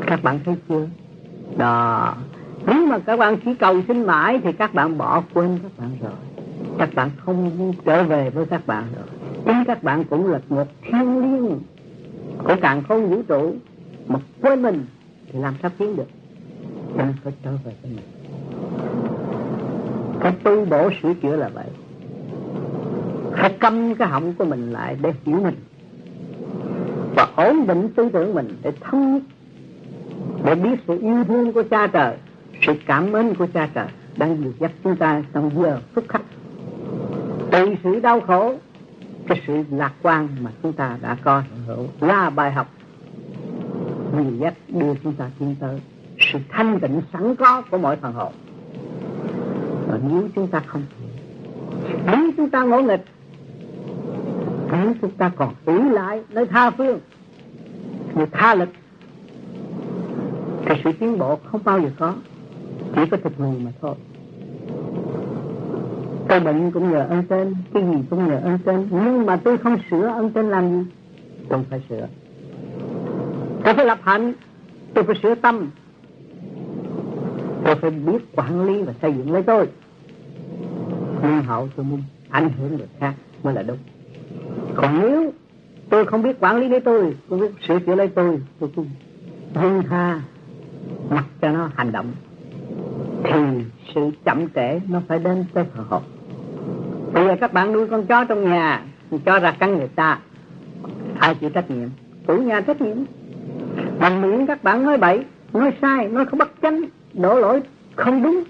Các 0.07 0.23
bạn 0.23 0.41
thấy 0.45 0.55
chưa? 0.69 0.87
Đó. 1.57 2.15
Nếu 2.67 2.87
mà 2.87 2.99
các 2.99 3.19
bạn 3.19 3.37
chỉ 3.45 3.55
cầu 3.55 3.83
xin 3.89 4.07
mãi 4.07 4.41
thì 4.45 4.53
các 4.53 4.75
bạn 4.75 4.99
bỏ 4.99 5.23
quên 5.35 5.59
các 5.63 5.73
bạn 5.79 5.91
rồi. 6.03 6.13
Các 6.79 6.95
bạn 6.95 7.11
không 7.25 7.73
trở 7.85 8.03
về 8.03 8.31
với 8.31 8.47
các 8.47 8.67
bạn 8.67 8.85
rồi 8.97 9.20
chính 9.45 9.65
các 9.67 9.83
bạn 9.83 10.05
cũng 10.05 10.27
là 10.27 10.41
một 10.49 10.67
thiên 10.83 11.19
liêng. 11.19 11.61
Của 12.45 12.57
càng 12.63 12.83
không 12.89 13.11
vũ 13.11 13.23
trụ, 13.23 13.55
mà 14.07 14.19
quên 14.43 14.63
mình 14.63 14.87
thì 15.33 15.39
làm 15.39 15.55
sao 15.63 15.71
tiến 15.79 15.97
được? 15.97 16.09
Cho 16.97 17.05
nên 17.05 17.15
phải 17.25 17.33
trở 17.43 17.51
về 17.65 17.73
với 17.83 17.91
mình. 17.91 18.05
Cái 20.21 20.33
tu 20.45 20.65
bổ 20.65 20.91
sửa 21.03 21.15
chữa 21.15 21.37
là 21.37 21.49
vậy. 21.49 21.67
Phải 23.33 23.53
câm 23.61 23.95
cái 23.95 24.09
họng 24.09 24.35
của 24.35 24.45
mình 24.45 24.73
lại 24.73 24.97
để 25.03 25.13
hiểu 25.25 25.41
mình. 25.41 25.57
Và 27.17 27.29
ổn 27.37 27.67
định 27.67 27.89
tư 27.97 28.09
tưởng 28.13 28.35
mình 28.35 28.49
để 28.63 28.73
thống 28.81 29.15
nhất. 29.15 29.23
Để 30.45 30.55
biết 30.55 30.81
sự 30.89 30.99
yêu 31.01 31.25
thương 31.25 31.53
của 31.53 31.63
cha 31.71 31.87
trời, 31.87 32.17
sự 32.67 32.73
cảm 32.87 33.13
ơn 33.13 33.35
của 33.35 33.47
cha 33.55 33.69
trời 33.75 33.87
đang 34.17 34.45
được 34.45 34.53
dắt 34.61 34.73
chúng 34.85 34.97
ta 34.97 35.23
trong 35.33 35.51
giờ 35.63 35.81
phút 35.95 36.05
khắc. 36.09 36.23
Từ 37.51 37.75
sự 37.85 38.01
đau 38.01 38.21
khổ 38.21 38.55
cái 39.31 39.43
sự 39.47 39.65
lạc 39.71 39.93
quan 40.03 40.29
mà 40.41 40.51
chúng 40.63 40.73
ta 40.73 40.99
đã 41.03 41.17
có. 41.25 41.43
Là 42.01 42.31
bài 42.31 42.53
học 42.53 42.69
dìu 44.13 44.37
dắt 44.39 44.55
đưa 44.69 44.95
chúng 44.95 45.13
ta 45.13 45.31
tiến 45.39 45.55
tới 45.61 45.81
sự 46.19 46.39
thanh 46.49 46.81
tịnh 46.81 47.03
sẵn 47.13 47.37
có 47.37 47.63
của 47.71 47.79
mọi 47.79 47.97
phần 47.97 48.13
hồn. 48.13 48.33
Và 49.89 49.99
nếu 50.09 50.29
chúng 50.35 50.49
ta 50.49 50.63
không 50.67 50.83
nếu 52.07 52.31
chúng 52.37 52.51
ta 52.51 52.63
ngỗ 52.65 52.83
nghịch, 52.83 53.05
nếu 54.73 54.95
chúng 55.01 55.11
ta 55.11 55.31
còn 55.37 55.55
ý 55.67 55.91
lại 55.93 56.23
nơi 56.29 56.47
tha 56.47 56.71
phương 56.71 57.01
người 58.15 58.27
tha 58.33 58.55
lực, 58.55 58.69
thì 60.67 60.75
sự 60.85 60.93
tiến 60.93 61.19
bộ 61.19 61.39
không 61.45 61.61
bao 61.65 61.81
giờ 61.81 61.91
có, 61.99 62.15
chỉ 62.95 63.03
có 63.11 63.17
thực 63.17 63.41
người 63.41 63.59
mà 63.65 63.71
thôi 63.81 63.95
tôi 66.31 66.41
bệnh 66.41 66.71
cũng 66.71 66.91
nhờ 66.91 67.07
ơn 67.09 67.23
tên 67.29 67.55
cái 67.75 67.83
gì 67.83 68.03
cũng 68.11 68.29
nhờ 68.29 68.41
ơn 68.45 68.59
tên. 68.65 68.89
Nhưng 68.91 69.27
mà 69.27 69.37
tôi 69.37 69.59
không 69.59 69.77
sửa 69.91 70.07
ơn 70.07 70.31
tên 70.31 70.49
làm 70.49 70.71
gì? 70.71 70.91
Tôi 71.49 71.61
phải 71.71 71.83
sửa. 71.89 72.09
Tôi 73.65 73.75
phải 73.75 73.87
lập 73.87 73.99
hạnh 74.03 74.33
tôi 74.95 75.05
phải 75.05 75.17
sửa 75.23 75.35
tâm. 75.35 75.71
Tôi 77.65 77.75
phải 77.75 77.91
biết 77.91 78.37
quản 78.37 78.65
lý 78.65 78.83
và 78.83 78.93
xây 79.03 79.13
dựng 79.13 79.33
lấy 79.33 79.43
tôi. 79.43 79.69
Nhân 81.23 81.43
hậu 81.43 81.69
tôi 81.77 81.87
muốn 81.87 82.03
ảnh 82.31 82.51
hưởng 82.59 82.79
được 82.79 82.89
khác 83.01 83.15
mới 83.43 83.55
là 83.55 83.63
đúng. 83.63 83.79
Còn 84.75 85.01
nếu 85.01 85.33
tôi 85.89 86.07
không 86.07 86.23
biết 86.23 86.41
quản 86.41 86.57
lý 86.57 86.69
lấy 86.69 86.81
tôi 86.81 87.17
không 87.29 87.41
biết 87.41 87.51
sửa 87.69 87.79
chữa 87.79 87.95
lấy 87.95 88.09
tôi 88.09 88.41
tôi 88.61 88.71
cũng 88.77 88.91
buông 89.55 89.83
tha 89.89 90.21
mặc 91.11 91.25
cho 91.41 91.49
nó 91.53 91.71
hành 91.75 91.93
động 91.93 92.13
thì 93.25 93.41
sự 93.95 94.11
chậm 94.25 94.49
trễ 94.55 94.81
nó 94.89 95.03
phải 95.09 95.19
đến 95.19 95.45
tới 95.55 95.65
phần 95.75 95.87
hồn 95.89 96.03
bây 97.13 97.27
giờ 97.27 97.37
các 97.41 97.53
bạn 97.53 97.73
nuôi 97.73 97.87
con 97.87 98.07
chó 98.07 98.25
trong 98.25 98.51
nhà 98.51 98.83
cho 99.25 99.39
ra 99.39 99.51
cắn 99.51 99.79
người 99.79 99.89
ta. 99.89 100.19
Ai 101.19 101.35
chịu 101.35 101.51
trách 101.51 101.71
nhiệm? 101.71 101.89
Chủ 102.27 102.37
nhà 102.37 102.61
trách 102.61 102.81
nhiệm. 102.81 102.97
Bằng 103.99 104.23
miệng 104.23 104.47
các 104.47 104.65
bạn 104.65 104.85
nói 104.85 104.99
bậy, 104.99 105.25
nói 105.53 105.73
sai, 105.83 106.09
nói 106.09 106.25
không 106.27 106.39
bắt 106.39 106.51
chánh, 106.63 106.83
đổ 107.15 107.41
lỗi 107.41 107.63
không 107.97 108.23
đúng. 108.23 108.45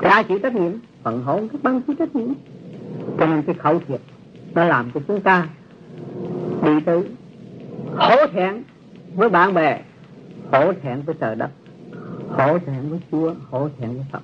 Thì 0.00 0.08
ai 0.08 0.24
chịu 0.24 0.38
trách 0.38 0.54
nhiệm? 0.54 0.72
Phần 1.02 1.22
hồn 1.22 1.48
các 1.48 1.62
bạn 1.62 1.80
chịu 1.80 1.96
trách 1.98 2.16
nhiệm. 2.16 2.28
Cho 3.18 3.26
nên 3.26 3.42
cái 3.42 3.54
khẩu 3.54 3.80
thiệt, 3.88 4.00
nó 4.54 4.64
làm 4.64 4.90
cho 4.94 5.00
chúng 5.08 5.20
ta 5.20 5.48
bị 6.62 6.70
tự 6.86 7.06
hổ 7.96 8.16
thẹn 8.32 8.62
với 9.14 9.28
bạn 9.28 9.54
bè, 9.54 9.80
hổ 10.52 10.72
thẹn 10.82 11.02
với 11.02 11.14
trời 11.20 11.36
đất, 11.36 11.50
hổ 12.30 12.58
thẹn 12.58 12.88
với 12.88 13.00
chúa, 13.10 13.34
hổ 13.50 13.68
thẹn 13.78 13.90
với 13.92 14.06
phật. 14.12 14.22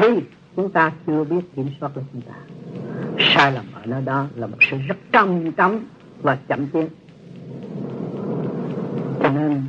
Đi 0.00 0.22
chúng 0.56 0.70
ta 0.70 0.92
chưa 1.06 1.24
biết 1.24 1.56
kiểm 1.56 1.66
soát 1.80 1.90
của 1.94 2.00
chúng 2.12 2.22
ta. 2.22 2.34
Sai 3.18 3.52
lầm 3.52 3.64
ở 3.74 3.86
nơi 3.86 4.02
đó 4.02 4.26
là 4.34 4.46
một 4.46 4.58
sự 4.70 4.76
rất 4.88 4.96
trầm 5.12 5.52
trọng 5.52 5.80
và 6.22 6.38
chậm 6.48 6.66
tiến 6.66 6.88
cho 9.22 9.28
nên, 9.28 9.62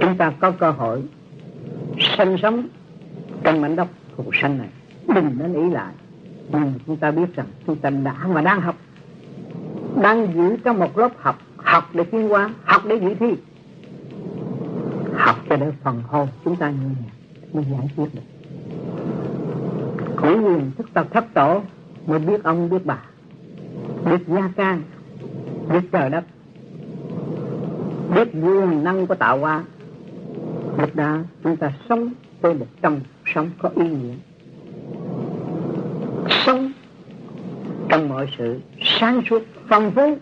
chúng 0.00 0.16
ta 0.16 0.32
có 0.40 0.50
cơ 0.50 0.70
hội 0.70 1.02
sinh 2.16 2.36
sống 2.42 2.68
trong 3.44 3.60
mảnh 3.60 3.76
đất 3.76 3.88
phù 4.16 4.24
sanh 4.42 4.58
này. 4.58 4.68
Đừng 5.14 5.38
nên 5.38 5.54
ý 5.54 5.70
lại. 5.70 5.94
Nhưng 6.52 6.72
chúng 6.86 6.96
ta 6.96 7.10
biết 7.10 7.36
rằng 7.36 7.46
chúng 7.66 7.76
ta 7.76 7.90
đã 7.90 8.16
và 8.26 8.40
đang 8.40 8.60
học. 8.60 8.76
Đang 10.02 10.34
giữ 10.34 10.56
trong 10.64 10.78
một 10.78 10.98
lớp 10.98 11.12
học. 11.18 11.38
Học 11.56 11.90
để 11.94 12.04
tiến 12.04 12.28
hóa. 12.28 12.50
Học 12.64 12.82
để 12.88 12.96
dự 12.96 13.14
thi. 13.14 13.34
Học 15.14 15.36
cho 15.48 15.56
đến 15.56 15.72
phần 15.82 16.02
hồn 16.02 16.28
chúng 16.44 16.56
ta 16.56 16.70
như 16.70 16.88
vậy 17.00 17.10
mới 17.52 17.64
giải 17.70 17.90
quyết 17.96 18.14
được 18.14 18.22
khổ 20.22 20.28
quyền 20.28 20.70
thức 20.78 20.86
tập 20.92 21.06
thấp 21.12 21.24
tổ 21.34 21.62
mới 22.06 22.18
biết 22.18 22.44
ông, 22.44 22.70
biết 22.70 22.78
bà, 22.84 22.98
biết 24.04 24.26
gia 24.26 24.50
can, 24.56 24.82
biết 25.72 25.80
trời 25.92 26.10
đất, 26.10 26.24
biết 28.14 28.28
quyền 28.32 28.84
năng 28.84 29.06
của 29.06 29.14
tạo 29.14 29.38
hóa. 29.38 29.64
Lúc 30.78 30.94
đó 30.94 31.18
chúng 31.44 31.56
ta 31.56 31.72
sống 31.88 32.08
với 32.40 32.54
một 32.54 32.66
trong 32.82 33.00
sống 33.34 33.50
có 33.58 33.70
ý 33.76 33.88
nghĩa. 33.88 34.14
Sống 36.46 36.72
trong 37.88 38.08
mọi 38.08 38.28
sự 38.38 38.60
sáng 38.80 39.22
suốt, 39.30 39.42
phong 39.68 39.90
phú 39.90 40.16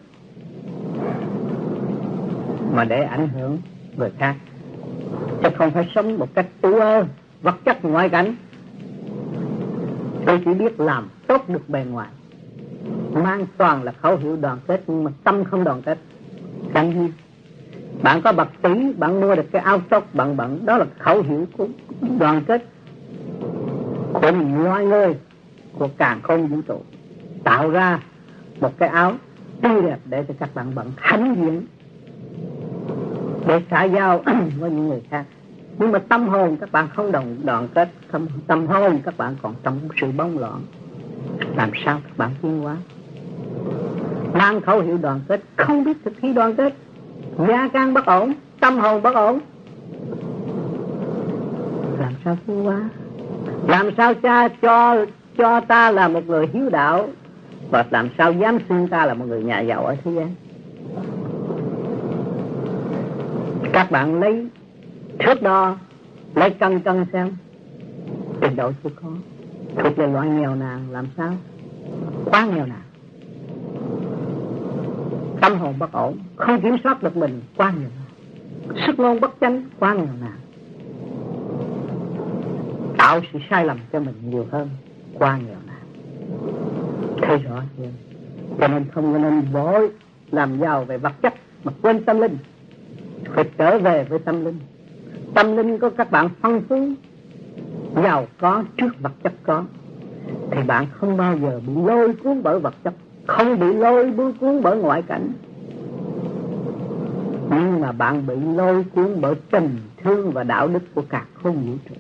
mà 2.74 2.84
để 2.84 3.02
ảnh 3.02 3.28
hưởng 3.28 3.58
người 3.96 4.10
khác. 4.18 4.34
Chứ 5.42 5.48
không 5.58 5.70
phải 5.70 5.88
sống 5.94 6.18
một 6.18 6.34
cách 6.34 6.46
tu 6.60 6.80
ơ, 6.80 7.06
vật 7.42 7.56
chất 7.64 7.84
ngoại 7.84 8.08
cảnh 8.08 8.34
tôi 10.30 10.40
chỉ 10.44 10.54
biết 10.54 10.80
làm 10.80 11.08
tốt 11.26 11.48
được 11.48 11.68
bề 11.68 11.84
ngoài. 11.84 12.08
Mang 13.12 13.46
toàn 13.56 13.82
là 13.82 13.92
khẩu 13.92 14.16
hiệu 14.16 14.36
đoàn 14.36 14.58
kết, 14.66 14.82
nhưng 14.86 15.04
mà 15.04 15.10
tâm 15.24 15.44
không 15.44 15.64
đoàn 15.64 15.82
kết. 15.82 15.98
Chẳng 16.74 16.92
gì 16.92 17.12
bạn 18.02 18.22
có 18.22 18.32
bạc 18.32 18.48
tỷ 18.62 18.92
bạn 18.92 19.20
mua 19.20 19.34
được 19.34 19.46
cái 19.52 19.62
áo 19.62 19.80
tốt 19.90 20.04
bạn 20.12 20.36
bận 20.36 20.66
đó 20.66 20.78
là 20.78 20.86
khẩu 20.98 21.22
hiệu 21.22 21.46
của 21.56 21.68
đoàn 22.18 22.42
kết. 22.46 22.64
Của 24.12 24.32
loài 24.62 24.84
người 24.84 25.14
của 25.78 25.88
càng 25.98 26.20
không 26.22 26.46
vũ 26.46 26.60
trụ, 26.68 26.80
tạo 27.44 27.70
ra 27.70 28.00
một 28.60 28.78
cái 28.78 28.88
áo 28.88 29.12
tươi 29.62 29.82
đẹp 29.82 29.98
để 30.04 30.24
cho 30.28 30.34
các 30.40 30.54
bạn 30.54 30.74
bận 30.74 30.92
hãnh 30.96 31.36
diện, 31.36 31.66
để 33.46 33.62
xã 33.70 33.84
giao 33.84 34.22
với 34.58 34.70
những 34.70 34.88
người 34.88 35.02
khác 35.10 35.24
nhưng 35.80 35.92
mà 35.92 35.98
tâm 35.98 36.28
hồn 36.28 36.56
các 36.60 36.72
bạn 36.72 36.88
không 36.94 37.12
đồng 37.12 37.36
đoàn 37.44 37.68
kết 37.74 37.88
tâm, 38.12 38.26
tâm 38.46 38.66
hồn 38.66 39.00
các 39.04 39.18
bạn 39.18 39.36
còn 39.42 39.54
trong 39.62 39.78
sự 40.00 40.06
bóng 40.16 40.38
loạn. 40.38 40.62
Làm 41.56 41.70
sao 41.84 42.00
các 42.04 42.18
bạn 42.18 42.30
tiến 42.42 42.60
hóa? 42.60 42.76
Mang 44.32 44.60
khẩu 44.60 44.80
hiệu 44.80 44.98
đoàn 44.98 45.20
kết 45.28 45.40
không 45.56 45.84
biết 45.84 45.96
thực 46.04 46.12
thi 46.20 46.32
đoàn 46.32 46.54
kết. 46.56 46.74
Gia 47.48 47.68
can 47.68 47.94
bất 47.94 48.06
ổn 48.06 48.32
tâm 48.60 48.78
hồn 48.78 49.02
bất 49.02 49.14
ổn. 49.14 49.38
Làm 51.98 52.12
sao 52.24 52.36
tiến 52.46 52.64
hóa? 52.64 52.88
Làm 53.68 53.90
sao 53.96 54.14
cha 54.14 54.48
cho 54.48 55.06
cho 55.38 55.60
ta 55.60 55.90
là 55.90 56.08
một 56.08 56.26
người 56.26 56.46
hiếu 56.52 56.68
đạo? 56.70 57.08
Và 57.70 57.84
làm 57.90 58.08
sao 58.18 58.32
dám 58.32 58.58
xưng 58.68 58.88
ta 58.88 59.06
là 59.06 59.14
một 59.14 59.24
người 59.28 59.42
nhà 59.42 59.60
giàu 59.60 59.86
ở 59.86 59.96
thế 60.04 60.10
gian? 60.12 60.34
Các 63.72 63.90
bạn 63.90 64.20
lấy 64.20 64.46
thước 65.24 65.42
đo 65.42 65.76
lấy 66.34 66.50
cân 66.50 66.80
cân 66.80 67.06
xem. 67.12 67.32
Trình 68.40 68.56
độ 68.56 68.72
chưa 68.84 68.90
có. 69.02 69.08
Thuộc 69.76 69.96
về 69.96 70.06
loại 70.06 70.28
nghèo 70.28 70.54
nàn, 70.54 70.90
làm 70.90 71.06
sao? 71.16 71.32
Quá 72.24 72.46
nghèo 72.46 72.66
nàn. 72.66 72.82
Tâm 75.40 75.58
hồn 75.58 75.74
bất 75.78 75.92
ổn, 75.92 76.18
không 76.36 76.60
kiểm 76.60 76.76
soát 76.84 77.02
được 77.02 77.16
mình, 77.16 77.42
quá 77.56 77.70
nghèo 77.70 77.88
nàn. 77.88 78.86
Sức 78.86 78.98
ngôn 78.98 79.20
bất 79.20 79.30
chánh, 79.40 79.64
quá 79.78 79.94
nghèo 79.94 80.14
nàn. 80.20 80.38
Tạo 82.98 83.20
sự 83.32 83.38
sai 83.50 83.64
lầm 83.64 83.78
cho 83.92 84.00
mình 84.00 84.14
nhiều 84.22 84.46
hơn, 84.50 84.68
quá 85.14 85.38
nghèo 85.46 85.56
nàn. 85.66 85.80
Thấy 87.22 87.38
rõ 87.38 87.62
chưa? 87.78 87.88
Cho 88.60 88.68
nên 88.68 88.84
không 88.94 89.22
nên 89.22 89.40
vội 89.40 89.90
làm 90.30 90.60
giàu 90.60 90.84
về 90.84 90.98
vật 90.98 91.12
chất, 91.22 91.34
mà 91.64 91.72
quên 91.82 92.04
tâm 92.04 92.20
linh. 92.20 92.38
Phải 93.34 93.44
trở 93.58 93.78
về 93.78 94.04
với 94.04 94.18
tâm 94.18 94.44
linh 94.44 94.58
tâm 95.34 95.56
linh 95.56 95.78
của 95.78 95.90
các 95.90 96.10
bạn 96.10 96.28
phong 96.40 96.62
phú, 96.68 96.88
giàu 98.02 98.26
có 98.40 98.64
trước 98.76 99.00
vật 99.00 99.12
chất 99.22 99.32
có, 99.42 99.64
thì 100.50 100.62
bạn 100.62 100.86
không 100.92 101.16
bao 101.16 101.38
giờ 101.38 101.60
bị 101.66 101.72
lôi 101.84 102.14
cuốn 102.14 102.42
bởi 102.42 102.58
vật 102.58 102.74
chất, 102.84 102.94
không 103.26 103.58
bị 103.58 103.72
lôi 103.72 104.12
cuốn 104.40 104.62
bởi 104.62 104.76
ngoại 104.76 105.02
cảnh. 105.02 105.32
Nhưng 107.50 107.80
mà 107.80 107.92
bạn 107.92 108.26
bị 108.26 108.34
lôi 108.56 108.84
cuốn 108.94 109.20
bởi 109.20 109.34
tình 109.50 109.76
thương 110.02 110.30
và 110.30 110.44
đạo 110.44 110.68
đức 110.68 110.82
của 110.94 111.02
cả 111.08 111.24
không 111.34 111.66
vũ 111.66 111.72
trụ, 111.88 111.94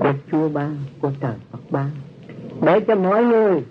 của 0.00 0.12
Chúa 0.30 0.48
ban 0.48 0.76
của 1.00 1.10
trời 1.20 1.34
Phật 1.50 1.60
ban 1.70 1.90
để 2.62 2.80
cho 2.80 2.94
mọi 2.94 3.24
người 3.24 3.62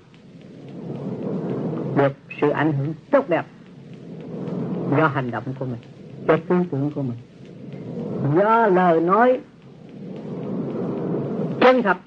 được 1.97 2.13
sự 2.41 2.49
ảnh 2.49 2.73
hưởng 2.73 2.93
tốt 3.11 3.29
đẹp 3.29 3.45
do 4.97 5.07
hành 5.07 5.31
động 5.31 5.43
của 5.59 5.65
mình 5.65 5.79
do 6.27 6.37
tư 6.47 6.55
tưởng 6.71 6.91
của 6.95 7.01
mình 7.01 7.17
do 8.35 8.67
lời 8.67 9.01
nói 9.01 9.39
chân 11.61 11.81
thật 11.81 11.97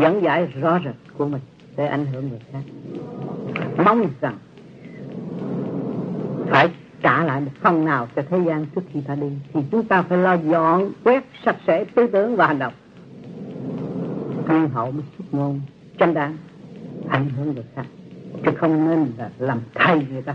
dẫn 0.00 0.22
giải 0.22 0.46
rõ 0.46 0.78
rệt 0.84 0.94
của 1.18 1.26
mình, 1.26 1.40
để 1.76 1.86
ảnh 1.86 2.06
hưởng 2.06 2.28
người 2.28 2.40
khác. 2.52 2.62
Mong 3.84 4.06
rằng 4.20 4.38
phải 6.50 6.68
trả 7.02 7.24
lại 7.24 7.40
một 7.40 7.50
phần 7.60 7.84
nào 7.84 8.08
cho 8.16 8.22
thế 8.30 8.38
gian 8.46 8.66
trước 8.66 8.80
khi 8.92 9.00
ta 9.00 9.14
đi, 9.14 9.30
thì 9.52 9.60
chúng 9.70 9.84
ta 9.84 10.02
phải 10.02 10.18
lo 10.18 10.34
dọn 10.34 10.92
quét 11.04 11.24
sạch 11.44 11.56
sẽ 11.66 11.84
tư 11.84 12.06
tưởng 12.12 12.36
và 12.36 12.46
hành 12.46 12.58
động. 12.58 12.72
Nhân 14.48 14.68
hậu 14.68 14.90
mới 14.90 15.02
xuất 15.18 15.24
ngôn 15.32 15.60
chân 15.98 16.14
đáng 16.14 16.36
ảnh 17.08 17.30
hưởng 17.30 17.54
người 17.54 17.64
khác, 17.74 17.84
chứ 18.44 18.50
không 18.56 18.90
nên 18.90 19.06
là 19.18 19.30
làm 19.38 19.60
thay 19.74 20.06
người 20.12 20.22
ta. 20.22 20.34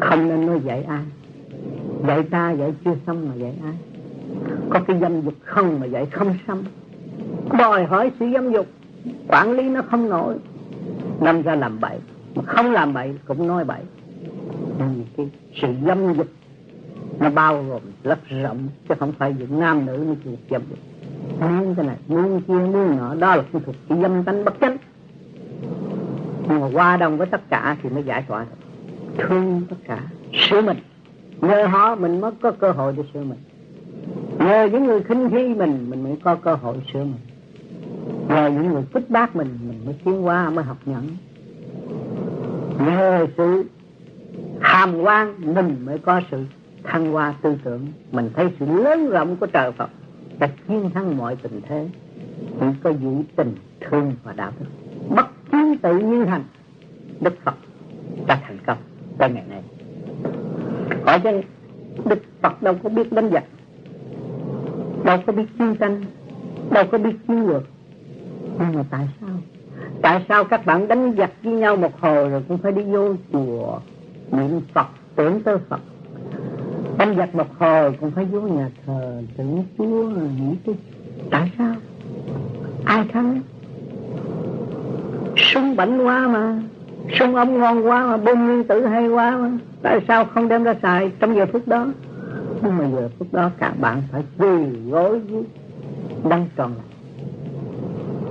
Không 0.00 0.28
nên 0.28 0.46
nói 0.46 0.60
dạy 0.64 0.82
ai 0.82 1.02
dạy 2.06 2.22
ta 2.22 2.50
dạy 2.50 2.72
chưa 2.84 2.94
xong 3.06 3.28
mà 3.28 3.34
dạy 3.34 3.54
ai? 3.64 3.74
Có 4.70 4.80
cái 4.80 4.98
dâm 5.00 5.20
dục 5.22 5.34
không 5.44 5.80
mà 5.80 5.86
dạy 5.86 6.06
không 6.06 6.34
xong. 6.46 6.64
Đòi 7.58 7.84
hỏi 7.84 8.10
sự 8.20 8.26
dâm 8.32 8.52
dục, 8.52 8.66
quản 9.28 9.52
lý 9.52 9.68
nó 9.68 9.82
không 9.82 10.08
nổi. 10.08 10.34
Năm 11.20 11.42
ra 11.42 11.54
làm 11.54 11.80
bậy 11.80 11.98
mà 12.34 12.42
không 12.46 12.70
làm 12.70 12.94
bậy 12.94 13.14
cũng 13.26 13.46
nói 13.46 13.64
bậy. 13.64 13.82
Nhưng 14.78 15.04
cái 15.16 15.28
sự 15.62 15.68
dâm 15.86 16.14
dục 16.14 16.26
nó 17.20 17.30
bao 17.30 17.62
gồm 17.62 17.82
lấp 18.02 18.18
rộng, 18.28 18.68
chứ 18.88 18.94
không 19.00 19.12
phải 19.12 19.34
những 19.38 19.60
nam 19.60 19.86
nữ 19.86 20.04
mới 20.06 20.16
chịu 20.24 20.32
dâm 20.50 20.62
dục. 20.68 20.78
Muốn 21.40 21.74
cái 21.74 21.86
này? 21.86 21.96
Muốn 22.08 22.40
kia, 22.40 22.54
muốn 22.54 22.96
nọ, 22.96 23.14
đó 23.14 23.36
là 23.36 23.42
cái 23.52 23.62
thuộc 23.66 23.74
cái 23.88 23.98
dâm 24.02 24.24
tánh 24.24 24.44
bất 24.44 24.54
chánh. 24.60 24.76
Nhưng 26.48 26.60
mà 26.60 26.66
qua 26.72 26.96
đồng 26.96 27.16
với 27.16 27.26
tất 27.26 27.40
cả 27.50 27.76
thì 27.82 27.88
mới 27.88 28.02
giải 28.02 28.24
tỏa 28.28 28.44
được. 28.44 28.66
Thương 29.18 29.62
tất 29.70 29.76
cả, 29.84 30.00
sửa 30.32 30.60
mình 30.60 30.76
nhờ 31.40 31.66
họ 31.66 31.94
mình 31.94 32.20
mới 32.20 32.30
có 32.42 32.50
cơ 32.50 32.70
hội 32.70 32.94
để 32.96 33.02
sửa 33.14 33.20
mình. 33.20 33.38
Nhờ 34.38 34.68
những 34.72 34.84
người 34.84 35.02
khinh 35.02 35.30
khi 35.30 35.54
mình 35.54 35.90
mình 35.90 36.02
mới 36.02 36.16
có 36.24 36.34
cơ 36.34 36.54
hội 36.54 36.76
sửa 36.92 37.04
mình. 37.04 37.20
Nhờ 38.28 38.50
những 38.50 38.72
người 38.72 38.82
kích 38.94 39.10
bác 39.10 39.36
mình 39.36 39.58
mình 39.68 39.80
mới 39.84 39.94
tiến 40.04 40.22
hóa 40.22 40.50
mới 40.50 40.64
học 40.64 40.76
nhẫn. 40.86 41.06
Nhờ 42.86 43.26
sự 43.36 43.64
hàm 44.60 45.02
quan 45.02 45.54
mình 45.54 45.76
mới 45.84 45.98
có 45.98 46.20
sự 46.30 46.44
thăng 46.84 47.12
hoa 47.12 47.34
tư 47.42 47.56
tưởng. 47.64 47.86
Mình 48.12 48.30
thấy 48.34 48.48
sự 48.60 48.66
lớn 48.66 49.10
rộng 49.10 49.36
của 49.36 49.46
trời 49.46 49.72
Phật 49.72 49.90
đã 50.38 50.48
chiến 50.68 50.90
thắng 50.94 51.16
mọi 51.16 51.36
tình 51.36 51.60
thế. 51.68 51.88
Chỉ 52.60 52.66
có 52.82 52.90
giữ 52.90 53.22
tình 53.36 53.54
thương 53.80 54.12
và 54.24 54.32
đạo 54.32 54.52
đức. 54.60 54.66
Bất 55.08 55.26
chiến 55.52 55.78
tự 55.82 55.98
nhiên 55.98 56.26
thành 56.26 56.44
Đức 57.20 57.34
Phật 57.44 57.54
đã 58.26 58.40
thành 58.42 58.58
công 58.66 58.78
tới 59.18 59.30
ngày 59.30 59.44
nay 59.48 59.62
hỏi 61.04 61.20
rằng 61.24 61.42
Đức 62.04 62.18
Phật 62.42 62.62
đâu 62.62 62.74
có 62.82 62.88
biết 62.88 63.12
đánh 63.12 63.30
giặc, 63.32 63.44
đâu 65.04 65.18
có 65.26 65.32
biết 65.32 65.44
chiến 65.58 65.76
tranh, 65.76 66.02
đâu 66.70 66.84
có 66.92 66.98
biết 66.98 67.16
chiến 67.28 67.46
lược. 67.48 67.62
Nhưng 68.58 68.72
mà 68.74 68.84
tại 68.90 69.08
sao? 69.20 69.30
Tại 70.02 70.24
sao 70.28 70.44
các 70.44 70.66
bạn 70.66 70.88
đánh 70.88 71.14
giặc 71.18 71.30
với 71.42 71.52
nhau 71.52 71.76
một 71.76 72.00
hồi 72.00 72.28
rồi 72.28 72.42
cũng 72.48 72.58
phải 72.58 72.72
đi 72.72 72.82
vô 72.82 73.14
chùa 73.32 73.78
niệm 74.32 74.60
Phật, 74.74 74.86
tưởng 75.16 75.42
tới 75.42 75.56
Phật? 75.68 75.80
Đánh 76.98 77.16
giặc 77.16 77.34
một 77.34 77.58
hồi 77.58 77.92
cũng 78.00 78.10
phải 78.10 78.24
vô 78.24 78.40
nhà 78.40 78.70
thờ, 78.86 79.22
tưởng 79.36 79.64
Chúa, 79.78 80.10
nghĩ 80.10 80.56
tới 80.66 80.74
tại 81.30 81.52
sao? 81.58 81.74
Ai 82.84 83.04
thắng? 83.12 83.40
Súng 85.36 85.76
bảnh 85.76 86.06
quá 86.06 86.28
mà 86.28 86.62
súng 87.18 87.34
ống 87.34 87.58
ngon 87.58 87.86
quá 87.86 88.06
mà 88.06 88.16
bom 88.16 88.46
nguyên 88.46 88.64
tử 88.64 88.86
hay 88.86 89.08
quá 89.08 89.36
mà 89.36 89.50
tại 89.86 90.00
sao 90.08 90.24
không 90.24 90.48
đem 90.48 90.64
ra 90.64 90.74
xài 90.82 91.12
trong 91.20 91.36
giờ 91.36 91.46
phút 91.52 91.68
đó? 91.68 91.86
Nhưng 92.62 92.78
mà 92.78 92.84
giờ 92.92 93.08
phút 93.18 93.32
đó, 93.32 93.50
các 93.58 93.72
bạn 93.80 94.02
phải 94.12 94.22
quỳ 94.38 94.66
gối 94.90 95.18
với 95.18 95.42
đăng 96.28 96.48
tròn 96.56 96.72
lại 96.76 96.86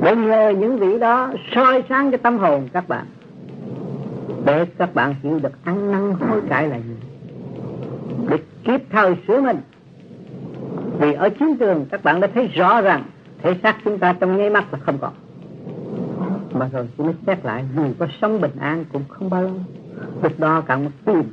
để 0.02 0.16
nhờ 0.16 0.54
những 0.60 0.78
vị 0.78 1.00
đó 1.00 1.34
soi 1.56 1.84
sáng 1.90 2.12
cái 2.12 2.18
tâm 2.18 2.38
hồn 2.38 2.68
các 2.74 2.88
bạn. 2.88 3.06
Để 4.46 4.66
các 4.78 4.96
bạn 4.96 5.16
hiểu 5.24 5.40
được 5.40 5.64
ăn 5.64 5.92
năn 5.92 6.14
hối 6.30 6.42
cải 6.50 6.68
là 6.68 6.78
gì. 6.78 6.96
Để 8.30 8.38
kịp 8.64 8.84
thời 8.92 9.16
sửa 9.28 9.42
mình. 9.42 9.58
Vì 11.00 11.14
ở 11.14 11.30
chiến 11.30 11.58
trường, 11.58 11.86
các 11.92 12.04
bạn 12.04 12.22
đã 12.22 12.28
thấy 12.34 12.48
rõ 12.48 12.82
rằng 12.82 13.04
thể 13.42 13.56
xác 13.64 13.76
chúng 13.86 13.98
ta 13.98 14.14
trong 14.14 14.38
nháy 14.38 14.50
mắt 14.50 14.74
là 14.74 14.80
không 14.80 14.98
còn. 14.98 15.14
Mà 16.54 16.70
rồi 16.74 16.88
chúng 16.98 17.06
mới 17.06 17.16
xét 17.28 17.46
lại, 17.46 17.66
dù 17.76 17.84
có 18.00 18.08
sống 18.22 18.42
bình 18.42 18.56
an 18.60 18.86
cũng 18.94 19.04
không 19.10 19.30
bao 19.30 19.42
lâu. 19.42 19.54
Lúc 20.24 20.40
đó 20.40 20.62
càng 20.62 20.84
một 20.84 20.92
tìm 21.06 21.24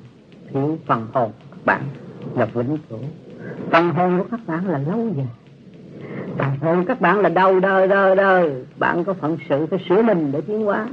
thiếu 0.52 0.78
phần 0.87 1.06
hồn 1.12 1.30
các 1.50 1.59
bạn 1.64 1.82
là 2.35 2.44
vĩnh 2.44 2.76
cửu. 2.88 2.99
Phần 3.71 3.90
hồn 3.90 4.18
của 4.18 4.25
các 4.30 4.40
bạn 4.47 4.68
là 4.68 4.78
lâu 4.78 5.09
dài. 5.16 5.26
Phần 6.38 6.50
hồn 6.61 6.85
các 6.88 7.00
bạn 7.00 7.21
là 7.21 7.28
đau 7.28 7.61
đời 7.61 7.88
đời 7.88 8.16
đời 8.16 8.64
bạn 8.78 9.04
có 9.04 9.12
phận 9.12 9.37
sự 9.49 9.66
phải 9.66 9.78
sửa 9.88 10.02
mình 10.02 10.32
để 10.32 10.40
tiến 10.40 10.64
hóa. 10.64 10.88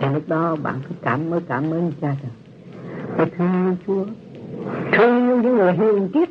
Thì 0.00 0.08
lúc 0.14 0.22
đó, 0.26 0.56
bạn 0.62 0.74
cứ 0.88 0.94
cảm 1.02 1.30
mới 1.30 1.40
cảm 1.48 1.70
ơn 1.70 1.92
cha 2.00 2.16
trời. 2.22 2.30
Phải 3.16 3.26
thương 3.38 3.76
chúa. 3.86 4.04
Thương 4.92 5.42
những 5.42 5.56
người 5.56 5.72
hiền 5.72 6.08
triết 6.14 6.28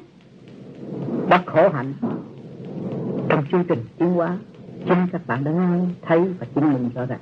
đã 1.30 1.44
khổ 1.46 1.70
hạnh 1.70 1.94
trong 3.30 3.44
chương 3.52 3.64
trình 3.64 3.80
tiến 3.98 4.14
hóa, 4.14 4.38
chính 4.86 5.08
các 5.12 5.28
bạn 5.28 5.44
đã 5.44 5.52
nghe, 5.52 5.80
thấy 6.02 6.20
và 6.40 6.48
chứng 6.56 6.74
minh 6.74 6.90
rõ 6.96 7.06
ràng. 7.06 7.20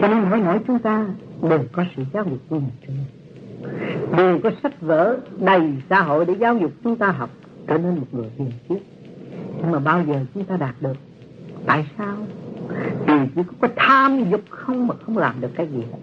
Cho 0.00 0.08
nên 0.08 0.30
mỗi 0.30 0.38
mỗi 0.38 0.58
chúng 0.66 0.78
ta 0.78 1.06
đều 1.42 1.60
có 1.72 1.84
sự 1.96 2.02
giáo 2.12 2.24
dục 2.24 2.38
của 2.48 2.58
mình. 2.58 2.96
Vì 4.10 4.16
đều 4.16 4.38
có 4.42 4.50
sách 4.62 4.80
vở 4.80 5.16
đầy 5.38 5.60
xã 5.90 6.02
hội 6.02 6.24
để 6.24 6.34
giáo 6.40 6.56
dục 6.56 6.70
chúng 6.84 6.96
ta 6.96 7.06
học, 7.06 7.30
trở 7.66 7.78
nên 7.78 7.98
một 7.98 8.06
người 8.12 8.30
hiền 8.38 8.50
triết 8.68 8.82
nhưng 9.62 9.70
mà 9.70 9.78
bao 9.78 10.04
giờ 10.06 10.14
chúng 10.34 10.44
ta 10.44 10.56
đạt 10.56 10.74
được? 10.80 10.96
Tại 11.66 11.86
sao? 11.98 12.16
Vì 13.06 13.14
chỉ 13.34 13.42
có 13.60 13.68
tham 13.76 14.30
dục 14.30 14.40
không 14.50 14.86
mà 14.86 14.94
không 15.06 15.18
làm 15.18 15.40
được 15.40 15.50
cái 15.54 15.66
gì 15.66 15.82
hết. 15.92 15.98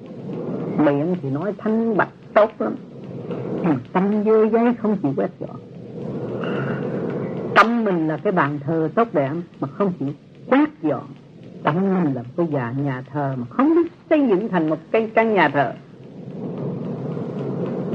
Miệng 0.77 1.15
thì 1.21 1.29
nói 1.29 1.53
thanh 1.57 1.97
bạch 1.97 2.09
tốt 2.33 2.51
lắm, 2.59 2.75
nhưng 3.61 3.77
tâm 3.93 4.23
dơ 4.25 4.49
giấy 4.49 4.73
không 4.81 4.97
chịu 4.97 5.13
quét 5.15 5.29
dọn. 5.39 5.55
Tâm 7.55 7.83
mình 7.83 8.07
là 8.07 8.17
cái 8.17 8.33
bàn 8.33 8.59
thờ 8.59 8.89
tốt 8.95 9.07
đẹp 9.13 9.31
mà 9.59 9.67
không 9.67 9.93
chịu 9.99 10.09
quét 10.49 10.69
dọn. 10.81 11.07
Tâm 11.63 11.75
mình 12.03 12.13
là 12.13 12.23
cái 12.37 12.47
nhà 12.47 12.73
nhà 12.77 13.03
thờ 13.11 13.35
mà 13.37 13.45
không 13.49 13.75
biết 13.75 13.91
xây 14.09 14.27
dựng 14.29 14.49
thành 14.49 14.69
một 14.69 14.79
cái 14.91 15.09
căn 15.15 15.33
nhà 15.33 15.49
thờ 15.49 15.73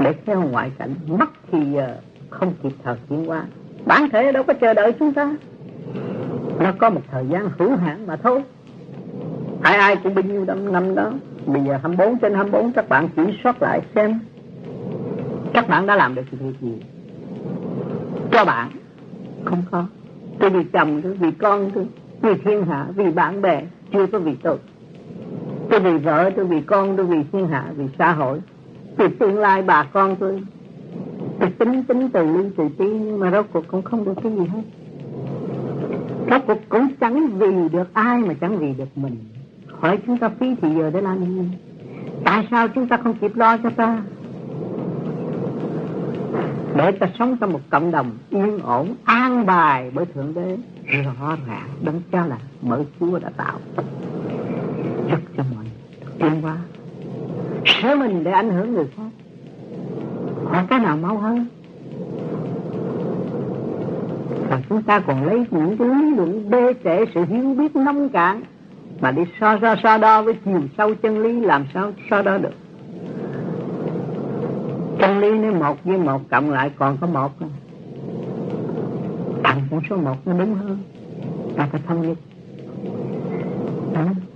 để 0.03 0.13
theo 0.25 0.41
ngoại 0.41 0.71
cảnh 0.77 0.95
mất 1.07 1.29
thì 1.51 1.59
giờ 1.73 1.95
không 2.29 2.53
kịp 2.63 2.71
thời 2.83 2.95
chuyển 3.09 3.29
qua. 3.29 3.43
bản 3.85 4.09
thể 4.09 4.31
đâu 4.31 4.43
có 4.43 4.53
chờ 4.53 4.73
đợi 4.73 4.91
chúng 4.99 5.13
ta. 5.13 5.35
Nó 6.59 6.71
có 6.77 6.89
một 6.89 7.01
thời 7.11 7.25
gian 7.27 7.49
hữu 7.57 7.75
hạn 7.75 8.07
mà 8.07 8.15
thôi. 8.15 8.43
Ai 9.61 9.77
ai 9.77 9.95
cũng 10.03 10.15
bao 10.15 10.23
nhiêu 10.23 10.45
năm 10.45 10.71
năm 10.71 10.95
đó. 10.95 11.11
Bây 11.45 11.63
giờ 11.63 11.77
24 11.81 12.19
trên 12.19 12.33
24 12.33 12.71
các 12.71 12.89
bạn 12.89 13.09
chỉ 13.15 13.21
soát 13.43 13.61
lại 13.61 13.81
xem. 13.95 14.19
Các 15.53 15.67
bạn 15.67 15.87
đã 15.87 15.95
làm 15.95 16.15
được 16.15 16.23
việc 16.31 16.61
gì? 16.61 16.81
Cho 18.31 18.45
bạn. 18.45 18.71
Không 19.45 19.63
có. 19.71 19.85
Tôi 20.39 20.49
vì 20.49 20.63
chồng 20.63 21.01
tôi, 21.01 21.13
vì 21.13 21.31
con 21.31 21.71
tôi, 21.71 21.87
vì 22.21 22.33
thiên 22.45 22.65
hạ, 22.65 22.87
vì 22.95 23.11
bạn 23.11 23.41
bè, 23.41 23.63
chưa 23.93 24.05
có 24.07 24.19
vì 24.19 24.35
tôi. 24.43 24.57
Tôi 25.69 25.79
vì 25.79 25.97
vợ 25.97 26.29
tôi, 26.35 26.45
vì 26.45 26.61
con 26.61 26.97
tôi, 26.97 27.05
vì 27.05 27.23
thiên 27.31 27.47
hạ, 27.47 27.65
vì 27.75 27.85
xã 27.99 28.11
hội 28.11 28.41
thì 28.97 29.05
tương 29.19 29.37
lai 29.37 29.61
bà 29.61 29.83
con 29.83 30.15
tôi. 30.15 30.41
Tôi 31.39 31.49
tính 31.49 31.83
tính 31.83 32.09
từ 32.13 32.37
ly, 32.37 32.49
từ 32.57 32.69
tí, 32.77 32.85
nhưng 32.85 33.19
mà 33.19 33.31
rốt 33.31 33.45
cuộc 33.53 33.67
cũng 33.67 33.81
không 33.81 34.05
được 34.05 34.13
cái 34.23 34.31
gì 34.31 34.45
hết. 34.45 34.61
Rốt 36.29 36.41
cuộc 36.47 36.59
cũng 36.69 36.87
chẳng 36.99 37.27
vì 37.37 37.69
được 37.71 37.93
ai 37.93 38.17
mà 38.17 38.33
chẳng 38.33 38.57
vì 38.57 38.73
được 38.73 38.97
mình. 38.97 39.15
Hỏi 39.79 39.99
chúng 40.07 40.17
ta 40.17 40.29
phí 40.29 40.55
thì 40.61 40.75
giờ 40.75 40.91
để 40.93 41.01
làm 41.01 41.25
gì? 41.25 41.49
Tại 42.23 42.47
sao 42.51 42.67
chúng 42.67 42.87
ta 42.87 42.97
không 42.97 43.13
kịp 43.13 43.35
lo 43.35 43.57
cho 43.57 43.69
ta? 43.69 44.03
Để 46.75 46.91
ta 46.91 47.07
sống 47.19 47.37
trong 47.41 47.53
một 47.53 47.59
cộng 47.69 47.91
đồng 47.91 48.11
yên 48.29 48.59
ổn, 48.59 48.95
an 49.03 49.45
bài 49.45 49.91
bởi 49.93 50.05
thượng 50.05 50.33
đế. 50.33 50.57
Rõ 51.03 51.37
ràng, 51.47 51.69
đấng 51.81 52.01
cha 52.11 52.25
là 52.25 52.37
mở 52.61 52.83
chúa 52.99 53.19
đã 53.19 53.29
tạo. 53.37 53.59
Giúp 55.09 55.19
cho 55.37 55.43
mọi 55.55 55.63
người 55.63 56.19
tiến 56.19 56.41
hóa 56.41 56.57
thế 57.83 57.95
mình 57.95 58.23
để 58.23 58.31
ảnh 58.31 58.49
hưởng 58.49 58.73
người 58.73 58.85
khác. 58.97 59.09
Hỏi 60.45 60.63
cái 60.69 60.79
nào 60.79 60.97
mau 60.97 61.17
hơn? 61.17 61.45
Và 64.49 64.61
chúng 64.69 64.83
ta 64.83 64.99
còn 64.99 65.25
lấy 65.25 65.45
những 65.51 65.77
cái 65.77 65.87
lý 65.87 66.15
luận 66.15 66.49
bê 66.49 66.73
trễ 66.83 67.05
sự 67.13 67.25
hiểu 67.25 67.53
biết 67.57 67.75
nông 67.75 68.09
cạn 68.09 68.43
mà 69.01 69.11
đi 69.11 69.21
so 69.39 69.57
so 69.61 69.75
so 69.83 69.97
đo 69.97 70.21
với 70.21 70.33
chiều 70.45 70.61
sâu 70.77 70.93
chân 70.95 71.19
lý 71.19 71.39
làm 71.39 71.65
sao 71.73 71.91
so 72.09 72.21
đo 72.21 72.37
được? 72.37 72.53
Chân 74.99 75.19
lý 75.19 75.31
nếu 75.31 75.53
một 75.53 75.83
với 75.83 75.97
một 75.97 76.21
cộng 76.29 76.51
lại 76.51 76.71
còn 76.77 76.97
có 77.01 77.07
một 77.07 77.31
thằng 79.43 79.61
con 79.71 79.81
số 79.89 79.97
một 79.97 80.15
nó 80.25 80.33
đúng 80.39 80.55
hơn. 80.55 80.77
Ta 81.55 81.67
phải 81.71 81.81
thông 81.87 82.01
nhất 82.01 82.17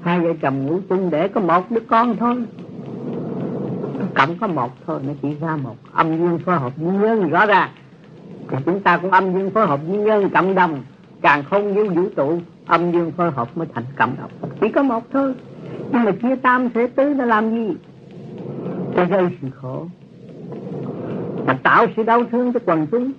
hai 0.01 0.19
vợ 0.19 0.33
chồng 0.41 0.65
ngủ 0.65 0.79
chung 0.89 1.09
để 1.09 1.27
có 1.27 1.41
một 1.41 1.71
đứa 1.71 1.79
con 1.79 2.17
thôi 2.17 2.35
cộng 4.15 4.37
có 4.37 4.47
một 4.47 4.71
thôi, 4.85 4.99
nó 5.07 5.13
chỉ 5.21 5.35
ra 5.41 5.55
một. 5.55 5.75
Âm 5.93 6.17
dương 6.17 6.39
phối 6.39 6.55
hợp 6.55 6.73
với 6.77 6.93
nhân, 6.93 7.29
rõ 7.29 7.45
ra. 7.45 7.69
Thì 8.49 8.57
chúng 8.65 8.79
ta 8.79 8.97
cũng 8.97 9.11
âm 9.11 9.33
dương 9.33 9.51
phối 9.51 9.67
hợp 9.67 9.79
với 9.87 9.97
nhân, 9.97 10.29
cộng 10.29 10.55
đồng. 10.55 10.83
Càng 11.21 11.43
không 11.43 11.73
với 11.73 11.89
vũ 11.89 12.09
trụ, 12.15 12.39
âm 12.65 12.91
dương 12.91 13.11
phối 13.11 13.31
hợp 13.31 13.57
mới 13.57 13.67
thành 13.73 13.83
cộng 13.97 14.15
đồng. 14.19 14.51
Chỉ 14.61 14.69
có 14.69 14.83
một 14.83 15.03
thôi. 15.13 15.33
Nhưng 15.91 16.03
mà 16.03 16.11
chia 16.11 16.35
tam 16.35 16.69
thế 16.69 16.87
tứ 16.87 17.13
nó 17.17 17.25
làm 17.25 17.49
gì? 17.49 17.75
Để 18.95 19.05
gây 19.05 19.27
sự 19.41 19.47
khổ. 19.61 19.87
Mà 21.45 21.53
tạo 21.63 21.85
sự 21.95 22.03
đau 22.03 22.23
thương 22.31 22.53
cho 22.53 22.59
quần 22.65 22.87
chúng. 22.87 23.11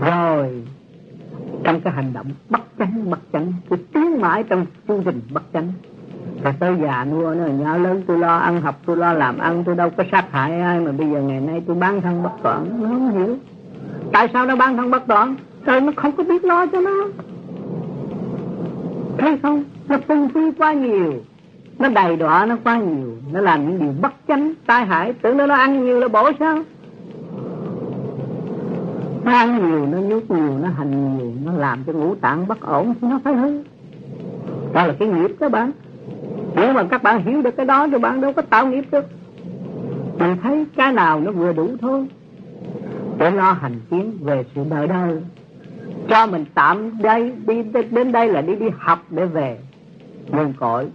Rồi, 0.00 0.62
trong 1.64 1.80
cái 1.80 1.92
hành 1.92 2.12
động 2.12 2.26
bất 2.50 2.60
chánh 2.78 3.10
bất 3.10 3.18
chánh 3.32 3.52
tôi 3.68 3.78
tiến 3.92 4.20
mãi 4.20 4.42
trong 4.42 4.66
chương 4.88 5.02
trình 5.04 5.20
bất 5.30 5.42
chánh 5.52 5.72
mà 6.44 6.54
tới 6.60 6.74
già 6.82 7.04
nua 7.04 7.34
nó 7.34 7.46
nhỏ 7.46 7.76
lớn, 7.76 8.02
tôi 8.06 8.18
lo 8.18 8.36
ăn 8.36 8.60
học, 8.60 8.80
tôi 8.86 8.96
lo 8.96 9.12
làm 9.12 9.38
ăn, 9.38 9.64
tôi 9.64 9.74
đâu 9.76 9.90
có 9.90 10.04
sát 10.12 10.32
hại 10.32 10.60
ai. 10.60 10.80
Mà 10.80 10.92
bây 10.92 11.10
giờ 11.10 11.20
ngày 11.20 11.40
nay 11.40 11.62
tôi 11.66 11.76
bán 11.76 12.00
thân 12.00 12.22
bất 12.22 12.30
toản 12.42 12.82
nó 12.82 12.88
không 12.88 13.10
hiểu. 13.10 13.36
Tại 14.12 14.28
sao 14.32 14.46
nó 14.46 14.56
bán 14.56 14.76
thân 14.76 14.90
bất 14.90 15.06
toản 15.06 15.36
trời, 15.66 15.80
nó 15.80 15.92
không 15.96 16.12
có 16.12 16.24
biết 16.24 16.44
lo 16.44 16.66
cho 16.66 16.80
nó. 16.80 17.06
Thấy 19.18 19.38
không? 19.42 19.64
Nó 19.88 19.98
phung 20.08 20.28
phí 20.28 20.40
quá 20.58 20.72
nhiều. 20.72 21.12
Nó 21.78 21.88
đầy 21.88 22.16
đọa 22.16 22.46
nó 22.46 22.56
quá 22.64 22.78
nhiều. 22.78 23.16
Nó 23.32 23.40
làm 23.40 23.68
những 23.68 23.78
điều 23.78 23.92
bất 24.02 24.12
chánh, 24.28 24.52
tai 24.66 24.86
hại. 24.86 25.12
Tưởng 25.12 25.36
nó 25.36 25.46
nó 25.46 25.54
ăn 25.54 25.84
nhiều 25.84 26.00
là 26.00 26.08
bổ 26.08 26.30
sao? 26.38 26.58
Nó 29.24 29.32
ăn 29.32 29.70
nhiều, 29.70 29.86
nó 29.86 29.98
nhút 29.98 30.30
nhiều, 30.30 30.58
nó 30.62 30.68
hành 30.68 31.18
nhiều, 31.18 31.32
nó 31.44 31.52
làm 31.52 31.84
cho 31.86 31.92
ngũ 31.92 32.14
tạng 32.14 32.48
bất 32.48 32.60
ổn. 32.60 32.94
Thì 33.00 33.08
nó 33.08 33.20
phải 33.24 33.34
hư. 33.34 33.62
Đó 34.72 34.86
là 34.86 34.94
cái 34.98 35.08
nghiệp 35.08 35.36
các 35.40 35.50
bạn 35.50 35.70
nếu 36.54 36.72
mà 36.72 36.84
các 36.90 37.02
bạn 37.02 37.24
hiểu 37.24 37.42
được 37.42 37.56
cái 37.56 37.66
đó 37.66 37.86
thì 37.92 37.98
bạn 37.98 38.20
đâu 38.20 38.32
có 38.32 38.42
tạo 38.42 38.66
nghiệp 38.66 38.84
được. 38.90 39.04
Mình 40.18 40.36
thấy 40.42 40.66
cái 40.76 40.92
nào 40.92 41.20
nó 41.20 41.30
vừa 41.30 41.52
đủ 41.52 41.68
thôi. 41.80 42.06
Để 43.18 43.30
lo 43.30 43.52
hành 43.52 43.80
tiến 43.90 44.12
về 44.20 44.44
sự 44.54 44.64
đời 44.70 44.86
đời. 44.86 45.22
Cho 46.08 46.26
mình 46.26 46.44
tạm 46.54 47.02
đây 47.02 47.32
đi 47.46 47.62
đến 47.90 48.12
đây 48.12 48.28
là 48.28 48.40
đi 48.40 48.54
đi 48.54 48.66
học 48.78 48.98
để 49.10 49.26
về. 49.26 49.58
Nguồn 50.28 50.52
cội. 50.52 50.86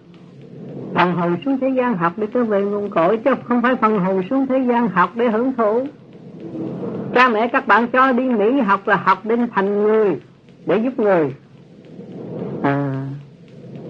Phần 0.94 1.16
hồn 1.16 1.38
xuống 1.46 1.58
thế 1.60 1.70
gian 1.70 1.98
học 1.98 2.14
để 2.18 2.28
trở 2.34 2.44
về 2.44 2.62
nguồn 2.62 2.90
cội 2.90 3.18
chứ 3.18 3.32
không 3.44 3.62
phải 3.62 3.76
phần 3.76 4.00
hồn 4.00 4.24
xuống 4.30 4.48
thế 4.48 4.60
gian 4.68 4.88
học 4.88 5.10
để 5.16 5.30
hưởng 5.30 5.54
thụ. 5.54 5.86
Cha 7.16 7.30
mẹ 7.30 7.48
các 7.48 7.68
bạn 7.68 7.88
cho 7.88 8.12
đi 8.12 8.24
mỹ 8.24 8.60
học 8.60 8.88
là 8.88 8.96
học 8.96 9.18
để 9.24 9.36
thành 9.56 9.84
người 9.84 10.20
để 10.66 10.78
giúp 10.78 11.00
người. 11.00 11.34
À, 12.64 12.89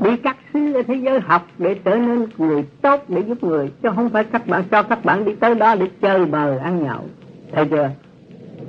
đi 0.04 0.18
các 0.18 0.38
xứ 0.54 0.74
ở 0.74 0.84
thế 0.84 0.96
giới 0.96 1.20
học 1.20 1.48
để 1.58 1.76
trở 1.84 1.96
nên 1.96 2.26
người 2.38 2.64
tốt 2.82 3.04
để 3.08 3.24
giúp 3.28 3.44
người, 3.44 3.72
chứ 3.84 3.90
không 3.96 4.10
phải 4.10 4.24
các 4.24 4.48
bạn 4.48 4.64
cho 4.72 4.84
các 4.84 5.06
bạn 5.06 5.26
đi 5.26 5.36
tới 5.36 5.56
đó 5.56 5.76
để 5.76 5.88
chơi 6.02 6.26
bờ 6.26 6.58
ăn 6.58 6.84
nhậu. 6.84 7.02
Thấy 7.52 7.66
chưa? 7.66 7.90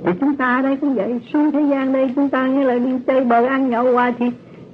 Thì 0.05 0.11
chúng 0.19 0.35
ta 0.35 0.55
ở 0.55 0.61
đây 0.61 0.77
cũng 0.77 0.95
vậy, 0.95 1.21
xuống 1.33 1.51
thế 1.51 1.61
gian 1.61 1.93
đây 1.93 2.11
chúng 2.15 2.29
ta 2.29 2.47
nghe 2.47 2.63
là 2.63 2.77
đi 2.79 2.91
chơi 3.07 3.23
bờ 3.23 3.45
ăn 3.45 3.69
nhậu 3.69 3.93
qua 3.93 4.13
thì 4.19 4.25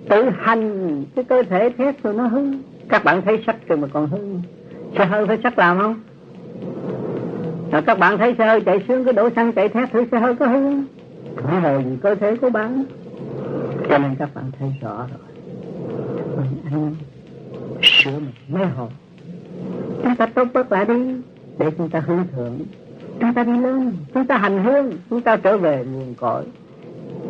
tự 0.10 0.30
hành 0.40 1.04
cái 1.16 1.26
cơ 1.26 1.44
thể 1.44 1.70
thét 1.78 2.04
rồi 2.04 2.14
nó 2.14 2.28
hư. 2.28 2.52
Các 2.90 3.04
bạn 3.04 3.22
thấy 3.22 3.44
sắc 3.46 3.68
rồi 3.68 3.78
mà 3.78 3.88
còn 3.94 4.08
hư. 4.08 4.20
Xe 4.98 5.06
hơi 5.06 5.28
phải 5.28 5.38
sắc 5.44 5.60
làm 5.60 5.80
không? 5.80 5.96
Rồi 7.72 7.82
các 7.82 8.00
bạn 8.00 8.18
thấy 8.18 8.36
xe 8.38 8.48
hơi 8.48 8.62
chạy 8.62 8.84
xuống, 8.88 9.04
cái 9.04 9.14
đổ 9.14 9.30
xăng 9.36 9.54
chạy 9.54 9.70
thét 9.70 9.92
thử 9.92 10.06
xe 10.12 10.20
hơi 10.20 10.36
có 10.36 10.48
hư. 10.48 10.82
Không 11.36 11.62
Hồi 11.62 11.84
gì 11.84 11.98
cơ 12.02 12.16
thể 12.16 12.36
của 12.36 12.50
bạn. 12.50 12.84
Cho 13.90 13.98
nên 13.98 14.16
các 14.20 14.30
bạn 14.36 14.46
thấy 14.60 14.70
rõ 14.82 14.98
rồi 14.98 15.37
mình 16.72 16.96
sửa 17.82 18.12
một 18.12 18.32
mê 18.48 18.66
hồn 18.66 18.90
chúng 20.04 20.16
ta 20.16 20.26
tốt 20.26 20.48
bớt 20.54 20.72
lại 20.72 20.86
đi, 20.86 21.16
để 21.58 21.72
chúng 21.78 21.90
ta 21.90 22.00
hướng 22.00 22.24
thượng. 22.32 22.60
Chúng 23.20 23.34
ta 23.34 23.44
đi 23.44 23.52
lên, 23.52 23.94
chúng 24.14 24.28
ta 24.28 24.38
hành 24.38 24.64
hương, 24.64 24.92
chúng 25.10 25.22
ta 25.22 25.38
trở 25.38 25.58
về 25.58 25.86
nguồn 25.92 26.14
cội. 26.16 26.44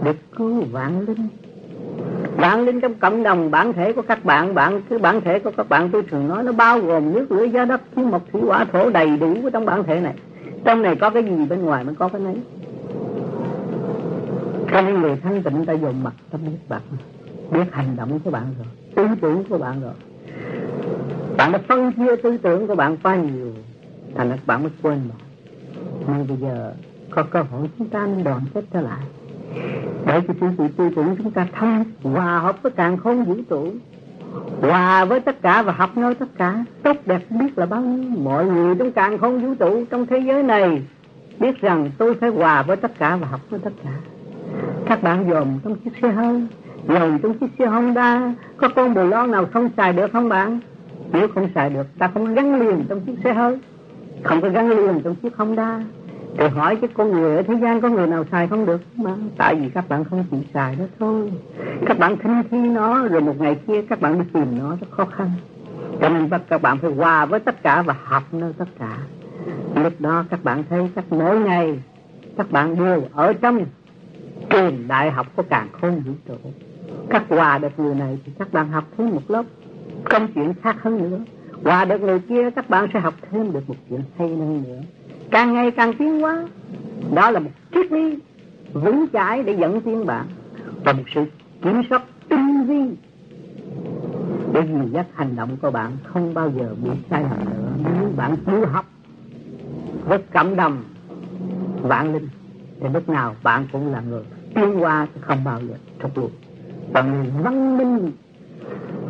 Để 0.04 0.14
cứu 0.38 0.64
vạn 0.72 1.06
linh. 1.08 1.28
Vạn 2.38 2.66
linh 2.66 2.82
trong 2.82 2.94
cộng 2.94 3.24
đồng, 3.24 3.52
bản 3.52 3.74
thể 3.74 3.94
của 3.94 4.02
các 4.02 4.26
bạn 4.26 4.54
bạn 4.54 4.82
cứ 4.90 4.98
bản 4.98 5.22
thể 5.22 5.40
của 5.40 5.52
các 5.58 5.70
bạn, 5.70 5.90
tôi 5.90 6.04
thường 6.04 6.28
nói 6.28 6.44
nó 6.44 6.52
bao 6.52 6.80
gồm 6.80 7.14
nước 7.14 7.32
lửa 7.32 7.44
gió 7.44 7.66
đất 7.66 7.82
khí 7.96 8.02
mộc 8.02 8.22
thủy 8.32 8.42
hỏa, 8.42 8.66
thổ 8.66 8.90
đầy 8.90 9.18
đủ 9.18 9.36
trong 9.54 9.66
bản 9.66 9.84
thể 9.84 10.00
này. 10.00 10.14
Trong 10.64 10.82
này 10.82 10.96
có 10.96 11.10
cái 11.10 11.24
gì, 11.24 11.46
bên 11.50 11.66
ngoài 11.66 11.84
mới 11.84 11.96
có 11.96 12.08
cái 12.08 12.22
nấy. 12.22 12.36
Cho 14.72 14.82
nên 14.82 15.02
người 15.02 15.16
thanh 15.24 15.44
tịnh 15.44 15.66
ta 15.66 15.74
dùng 15.74 16.04
mặt 16.04 16.14
tâm 16.32 16.42
biết 16.46 16.70
bạn 16.70 16.82
biết 17.52 17.66
hành 17.72 17.96
động 17.96 18.20
của 18.24 18.32
bạn 18.32 18.46
rồi 18.58 18.68
tư 18.98 19.08
tưởng 19.22 19.44
của 19.44 19.58
bạn 19.58 19.82
rồi. 19.82 19.94
Bạn 21.38 21.52
đã 21.52 21.60
phân 21.68 21.92
chia 21.92 22.16
tư 22.16 22.38
tưởng 22.38 22.68
của 22.68 22.76
bạn 22.76 22.98
quá 23.04 23.16
nhiều, 23.16 23.52
thành 24.16 24.30
ra 24.30 24.38
bạn 24.46 24.64
mới 24.64 24.72
quên 24.82 25.00
mà 25.10 25.16
nhưng 26.08 26.28
bây 26.28 26.38
giờ, 26.38 26.74
có 27.10 27.24
cơ 27.24 27.42
hội 27.42 27.70
chúng 27.78 27.90
ta 27.90 28.08
nên 28.08 28.24
đoàn 28.24 28.42
kết 28.54 28.66
trở 28.74 28.82
lại. 28.82 29.00
Để 30.06 30.22
cho 30.28 30.34
sự 30.42 30.48
sự 30.58 30.68
tư 30.78 30.90
tưởng 30.96 31.16
chúng 31.18 31.32
ta 31.32 31.48
thông 31.54 31.84
hòa 32.04 32.40
hợp 32.40 32.62
với 32.62 32.72
càng 32.72 32.98
không 32.98 33.26
vũ 33.26 33.36
trụ, 33.50 33.72
hòa 34.62 35.06
với 35.06 35.20
tất 35.20 35.42
cả 35.42 35.62
và 35.62 35.74
học 35.74 35.98
nói 35.98 36.16
tất 36.16 36.30
cả, 36.38 36.66
tốt 36.84 36.98
đẹp 37.06 37.22
biết 37.30 37.58
là 37.58 37.66
bao 37.66 37.82
nhiêu. 37.82 38.20
Mọi 38.24 38.46
người 38.46 38.76
trong 38.76 38.92
càng 38.92 39.18
không 39.18 39.42
vũ 39.42 39.54
trụ 39.56 39.86
trong 39.90 40.06
thế 40.06 40.20
giới 40.20 40.44
này 40.44 40.82
biết 41.40 41.62
rằng 41.62 41.92
tôi 41.98 42.16
phải 42.16 42.30
hòa 42.30 42.64
với 42.64 42.78
tất 42.78 43.00
cả 43.00 43.16
và 43.16 43.28
học 43.28 43.42
với 43.50 43.60
tất 43.60 43.74
cả. 43.84 43.92
Các 44.86 45.04
bạn 45.04 45.30
dòm 45.30 45.48
trong 45.64 45.76
chiếc 45.76 45.94
xe 46.02 46.12
hơi 46.12 46.48
ngồi 46.88 47.20
trong 47.24 47.38
chiếc 47.38 47.48
xe 47.60 47.66
Honda 47.66 48.34
có 48.58 48.70
con 48.76 48.94
bồ 48.94 49.08
lon 49.08 49.32
nào 49.32 49.46
không 49.54 49.70
xài 49.78 49.94
được 49.94 50.12
không 50.14 50.30
bạn? 50.30 50.60
Nếu 51.12 51.28
không 51.28 51.50
xài 51.56 51.70
được, 51.70 51.88
ta 52.00 52.08
không 52.14 52.36
gắn 52.36 52.60
liền 52.60 52.86
trong 52.90 53.02
chiếc 53.02 53.16
xe 53.24 53.34
hơi. 53.34 53.60
Không 54.24 54.42
có 54.42 54.50
gắn 54.50 54.70
liền 54.70 55.02
trong 55.04 55.16
chiếc 55.16 55.38
Honda. 55.38 55.80
Thì 56.38 56.48
hỏi 56.48 56.76
cái 56.76 56.90
con 56.94 57.12
người 57.12 57.36
ở 57.36 57.42
thế 57.42 57.54
gian 57.62 57.82
có 57.82 57.90
người 57.90 58.08
nào 58.08 58.26
xài 58.32 58.48
không 58.48 58.66
được? 58.66 58.82
Mà, 58.96 59.12
tại 59.38 59.56
vì 59.56 59.70
các 59.70 59.90
bạn 59.90 60.04
không 60.04 60.24
chịu 60.32 60.40
xài 60.54 60.76
đó 60.76 60.86
thôi. 61.00 61.32
Các 61.86 62.00
bạn 62.00 62.18
thinh 62.18 62.44
thi 62.52 62.58
nó, 62.58 63.08
rồi 63.08 63.22
một 63.22 63.42
ngày 63.42 63.56
kia 63.68 63.82
các 63.82 64.02
bạn 64.02 64.20
đi 64.20 64.26
tìm 64.34 64.60
nó, 64.60 64.70
rất 64.70 64.88
khó 64.92 65.06
khăn. 65.06 65.32
Cho 66.02 66.10
nên 66.10 66.30
các 66.50 66.62
bạn 66.62 66.78
phải 66.78 66.92
hòa 66.92 67.26
với 67.26 67.40
tất 67.40 67.64
cả 67.64 67.82
và 67.82 67.96
học 68.04 68.24
nơi 68.32 68.54
tất 68.58 68.68
cả. 68.80 68.98
Lúc 69.76 69.94
đó 70.00 70.26
các 70.30 70.44
bạn 70.44 70.64
thấy 70.70 70.90
các 70.96 71.06
mỗi 71.10 71.40
ngày 71.40 71.80
các 72.38 72.52
bạn 72.52 72.76
đều 72.76 73.04
ở 73.14 73.34
trong 73.34 73.66
trường 74.50 74.88
đại 74.88 75.12
học 75.12 75.28
có 75.36 75.44
càng 75.50 75.68
không 75.82 76.00
vũ 76.00 76.12
trụ 76.28 76.52
các 77.10 77.24
hòa 77.30 77.58
được 77.58 77.80
người 77.80 77.96
này 77.96 78.18
thì 78.26 78.32
các 78.40 78.54
bạn 78.54 78.70
học 78.70 78.84
thêm 78.98 79.10
một 79.10 79.22
lớp. 79.28 79.44
Công 80.04 80.28
chuyện 80.34 80.54
khác 80.62 80.76
hơn 80.82 80.98
nữa. 80.98 81.20
Hòa 81.64 81.86
được 81.86 82.02
người 82.02 82.20
kia 82.20 82.50
các 82.52 82.70
bạn 82.70 82.88
sẽ 82.94 83.00
học 83.00 83.14
thêm 83.32 83.52
được 83.52 83.70
một 83.70 83.76
chuyện 83.90 84.02
hay 84.18 84.28
hơn 84.28 84.64
nữa. 84.68 84.82
Càng 85.32 85.54
ngày 85.54 85.72
càng 85.72 85.94
tiến 85.94 86.20
hóa. 86.20 86.46
Đó 87.14 87.32
là 87.32 87.40
một 87.40 87.50
triết 87.74 87.92
lý 87.92 88.20
vững 88.74 89.06
chãi 89.14 89.44
để 89.44 89.56
dẫn 89.60 89.82
tiến 89.82 90.06
bạn 90.06 90.26
và 90.86 90.94
một 90.94 91.04
sự 91.16 91.26
kiểm 91.62 91.82
soát 91.90 92.04
tinh 92.30 92.64
vi. 92.68 92.96
Để 94.54 94.68
nhìn 94.68 94.92
dắt 94.92 95.06
hành 95.14 95.36
động 95.36 95.58
của 95.62 95.72
bạn 95.72 95.92
không 96.04 96.34
bao 96.34 96.52
giờ 96.60 96.76
bị 96.84 96.90
sai 97.10 97.24
lầm 97.24 97.46
nữa. 97.46 97.72
Nếu 97.84 98.12
bạn 98.16 98.36
cứ 98.46 98.66
học 98.66 98.86
với 100.06 100.20
cảm 100.32 100.56
động 100.56 100.84
vạn 101.82 102.14
linh, 102.14 102.28
thì 102.82 102.88
lúc 102.94 103.10
nào 103.10 103.36
bạn 103.44 103.68
cũng 103.72 103.92
là 103.92 104.02
người 104.02 104.24
tiến 104.56 104.84
qua 104.84 105.08
không 105.22 105.44
bao 105.44 105.60
giờ 105.62 105.76
thất 106.00 106.18
luôn 106.18 106.32
bằng 106.94 107.26
văn 107.44 107.78
minh. 107.78 108.12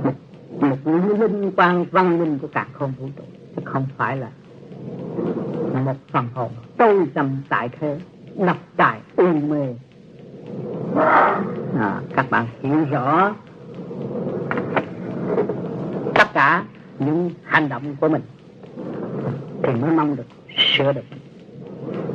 Một, 0.04 0.13
một 0.60 0.78
linh 1.20 1.52
quan 1.56 1.86
văn 1.92 2.20
minh 2.20 2.40
của 2.42 2.48
cả 2.48 2.68
không 2.74 2.94
vũ 3.00 3.08
trụ. 3.18 3.24
Chứ 3.56 3.62
không 3.66 3.86
phải 3.98 4.18
là 4.18 4.30
một 5.86 5.96
phần 6.12 6.28
hồn 6.34 6.52
tôi 6.78 7.08
dầm 7.16 7.38
tại 7.50 7.70
thế 7.80 8.00
nập 8.36 8.58
tại 8.78 9.00
u 9.16 9.28
mê. 9.28 9.68
À, 11.80 12.02
các 12.16 12.30
bạn 12.30 12.48
hiểu 12.62 12.86
rõ 12.92 13.36
tất 16.16 16.34
cả 16.34 16.63
những 17.00 17.32
hành 17.44 17.70
động 17.70 17.96
của 18.02 18.10
mình 18.10 18.22
thì 19.63 19.74
mới 19.82 19.92
mong 19.92 20.16
được 20.16 20.28
sửa 20.78 20.94
được. 20.94 21.02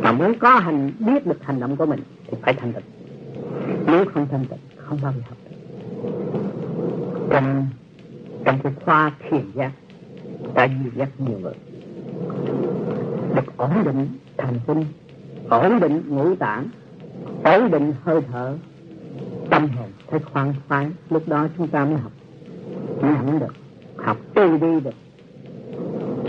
Mà 0.01 0.13
muốn 0.13 0.39
có 0.39 0.57
hành 0.57 0.91
biết 0.99 1.27
được 1.27 1.45
hành 1.45 1.61
động 1.61 1.77
của 1.77 1.87
mình 1.87 2.01
thì 2.27 2.37
phải 2.43 2.55
thành 2.55 2.73
tịnh. 2.73 2.85
Nếu 3.87 4.05
không 4.15 4.27
thành 4.31 4.45
tịnh 4.45 4.59
không 4.77 4.99
bao 5.03 5.13
giờ 5.13 5.21
học 5.29 5.39
trong 7.33 7.67
trong 8.45 8.59
cái 8.63 8.73
khoa 8.85 9.13
thiền 9.31 9.51
giác 9.55 9.73
ta 10.55 10.65
duy 10.65 10.91
giác 10.97 11.09
nhiều 11.19 11.39
người 11.39 11.55
được 13.35 13.57
ổn 13.57 13.71
định 13.85 14.09
thần 14.37 14.55
kinh, 14.67 14.85
ổn 15.49 15.81
định 15.81 16.03
ngũ 16.09 16.35
tạng, 16.35 16.69
ổn 17.45 17.71
định 17.71 17.95
hơi 18.03 18.21
thở, 18.33 18.57
tâm 19.51 19.69
hồn 19.69 19.89
thấy 20.11 20.21
khoan 20.33 20.55
khoái. 20.69 20.91
Lúc 21.11 21.29
đó 21.29 21.49
chúng 21.59 21.69
ta 21.69 21.85
mới 21.85 21.97
học 21.97 22.13
mới 23.01 23.13
học 23.13 23.27
được, 23.41 23.55
học 23.97 24.17
tư 24.35 24.59
đi 24.61 24.81
được, 24.81 24.95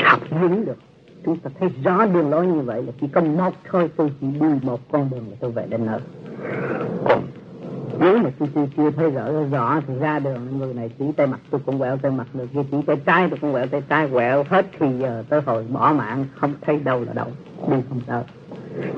học 0.03 0.19
vững 0.29 0.65
được. 0.65 0.77
Chúng 1.25 1.37
ta 1.37 1.49
thấy 1.59 1.69
rõ 1.83 2.05
đường 2.05 2.29
lối 2.29 2.47
như 2.47 2.59
vậy 2.59 2.83
là 2.83 2.91
chỉ 3.01 3.07
có 3.07 3.21
một 3.21 3.53
thôi, 3.71 3.89
tôi 3.95 4.11
chỉ 4.21 4.27
đi 4.27 4.47
một 4.61 4.79
con 4.91 5.09
đường 5.09 5.25
mà 5.31 5.37
tôi 5.39 5.51
về 5.51 5.65
đến 5.69 5.85
nơi 5.85 5.99
tôi 8.55 8.67
chưa, 8.77 8.83
chưa 8.83 8.91
thấy 8.91 9.11
rõ 9.11 9.23
rõ 9.51 9.81
thì 9.87 9.93
ra 9.99 10.19
đường. 10.19 10.57
Người 10.57 10.73
này 10.73 10.89
chỉ 10.99 11.05
tay 11.17 11.27
mặt 11.27 11.39
tôi 11.49 11.61
cũng 11.65 11.79
quẹo 11.79 11.97
tay 11.97 12.11
mặt. 12.11 12.27
Được 12.33 12.47
kia 12.53 12.61
chỉ 12.71 12.77
tay 12.87 12.95
trái 13.05 13.27
tôi 13.29 13.39
cũng 13.41 13.53
quẹo 13.53 13.67
tay 13.67 13.81
trái. 13.89 14.09
Quẹo 14.13 14.43
hết 14.49 14.65
thì 14.79 14.87
giờ 14.99 15.23
tới 15.29 15.41
hồi 15.41 15.65
bỏ 15.71 15.93
mạng 15.93 16.25
không 16.35 16.53
thấy 16.61 16.79
đâu 16.79 17.03
là 17.03 17.13
đâu. 17.13 17.27
Đi 17.71 17.77
không 17.89 18.01
tới. 18.07 18.23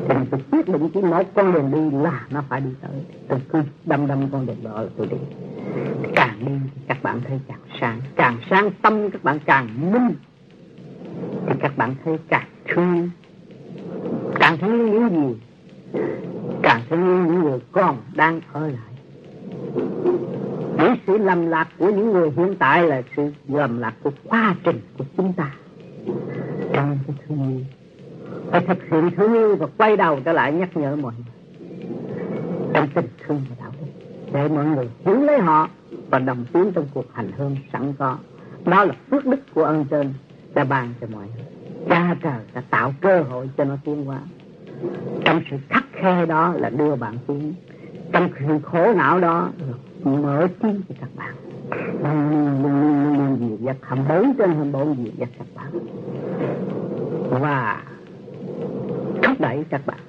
Thì 0.08 0.16
tôi 0.32 0.40
quyết 0.52 0.68
định 0.68 0.90
chỉ 0.94 1.02
một 1.02 1.24
con 1.34 1.54
đường 1.54 1.72
đi 1.72 1.98
là 1.98 2.26
nó 2.30 2.44
phải 2.50 2.62
đi 2.62 2.70
tới. 2.82 2.92
Tôi 3.28 3.40
cứ 3.50 3.62
đâm 3.86 4.08
đâm 4.08 4.30
con 4.32 4.46
đường 4.46 4.64
đó 4.64 4.82
là 4.82 4.88
tôi 4.98 5.08
đi. 5.08 5.18
Càng 6.16 6.40
đi 6.40 6.52
thì 6.76 6.82
các 6.88 7.04
bạn 7.04 7.22
thấy 7.28 7.40
càng 7.48 7.60
sáng 7.82 8.02
càng 8.16 8.38
sáng 8.50 8.70
tâm 8.82 9.10
các 9.10 9.24
bạn 9.24 9.40
càng 9.46 9.92
minh. 9.92 10.16
Thì 11.48 11.54
các 11.60 11.78
bạn 11.78 11.96
thấy 12.06 12.18
càng 12.30 12.48
thương. 12.68 13.10
Càng 14.40 14.58
thương 14.58 14.92
những 14.92 15.10
gì 15.10 15.36
càng 16.64 16.82
thương 16.90 17.28
những 17.28 17.44
người 17.44 17.60
con 17.72 17.98
đang 18.16 18.42
ở 18.54 18.68
lại 18.68 18.95
những 20.78 20.96
sự 21.08 21.18
lầm 21.18 21.48
lạc 21.48 21.68
của 21.78 21.90
những 21.90 22.14
người 22.14 22.32
hiện 22.38 22.56
tại 22.60 22.84
là 22.84 23.02
sự 23.16 23.32
lầm 23.48 23.80
lạc 23.80 23.94
của 24.04 24.12
quá 24.24 24.56
trình 24.64 24.80
của 24.98 25.06
chúng 25.18 25.34
ta. 25.34 25.52
Trong 26.74 26.98
cái 27.08 27.16
thương 27.28 27.50
yêu 27.50 27.62
phải 28.52 28.62
thực 28.62 28.78
hiện 28.92 29.12
thương 29.16 29.34
yêu 29.34 29.56
và 29.56 29.68
quay 29.78 29.98
đầu 29.98 30.20
trở 30.26 30.34
lại 30.34 30.54
nhắc 30.54 30.78
nhở 30.78 30.96
mọi 30.96 31.14
người. 31.16 31.60
Trong 32.74 32.88
tình 32.94 33.08
thương 33.28 33.42
và 33.50 33.56
đạo 33.60 33.72
đức 33.82 33.88
để 34.34 34.48
mọi 34.48 34.66
người 34.66 34.90
hiểu 35.06 35.22
lấy 35.22 35.40
họ 35.40 35.70
và 36.10 36.20
đồng 36.20 36.46
tiến 36.54 36.72
trong 36.76 36.88
cuộc 36.94 37.06
hành 37.14 37.32
hương 37.38 37.56
sẵn 37.74 37.94
có. 37.94 38.18
Đó 38.66 38.84
là 38.84 38.94
phước 39.10 39.26
đức 39.26 39.40
của 39.54 39.64
ân 39.64 39.86
trên 39.86 40.14
đã 40.54 40.64
ban 40.64 40.94
cho 41.02 41.08
mọi 41.14 41.26
người. 41.36 41.46
Cha 41.90 42.16
trời 42.22 42.40
đã 42.54 42.62
tạo 42.70 42.94
cơ 43.02 43.22
hội 43.22 43.50
cho 43.58 43.64
nó 43.64 43.78
tiến 43.86 44.06
hóa. 44.06 44.20
Trong 45.26 45.42
sự 45.52 45.58
khắc 45.70 45.86
khe 45.92 46.26
đó 46.26 46.54
là 46.58 46.70
đưa 46.70 46.96
bạn 46.96 47.18
tiến. 47.28 47.54
Trong 48.12 48.30
sự 48.40 48.60
khổ 48.64 48.94
não 48.94 49.20
đó 49.20 49.52
mở 50.06 50.48
trí 50.48 50.70
cho 50.90 50.96
các 51.02 51.10
bạn. 51.16 51.36
Luôn 52.04 52.64
luôn 52.64 52.82
luôn 52.82 53.18
luôn 53.18 53.38
dìu 53.40 53.58
dắt 53.62 53.78
hầm 53.82 54.00
bốn 54.10 54.34
trên 54.38 54.52
hầm 54.52 54.72
bốn 54.72 54.98
dìu 54.98 55.14
dắt 55.18 55.30
các 55.38 55.48
bạn. 55.56 55.72
Và 57.30 57.84
thúc 59.24 59.40
đẩy 59.40 59.64
các 59.70 59.82
bạn 59.86 60.00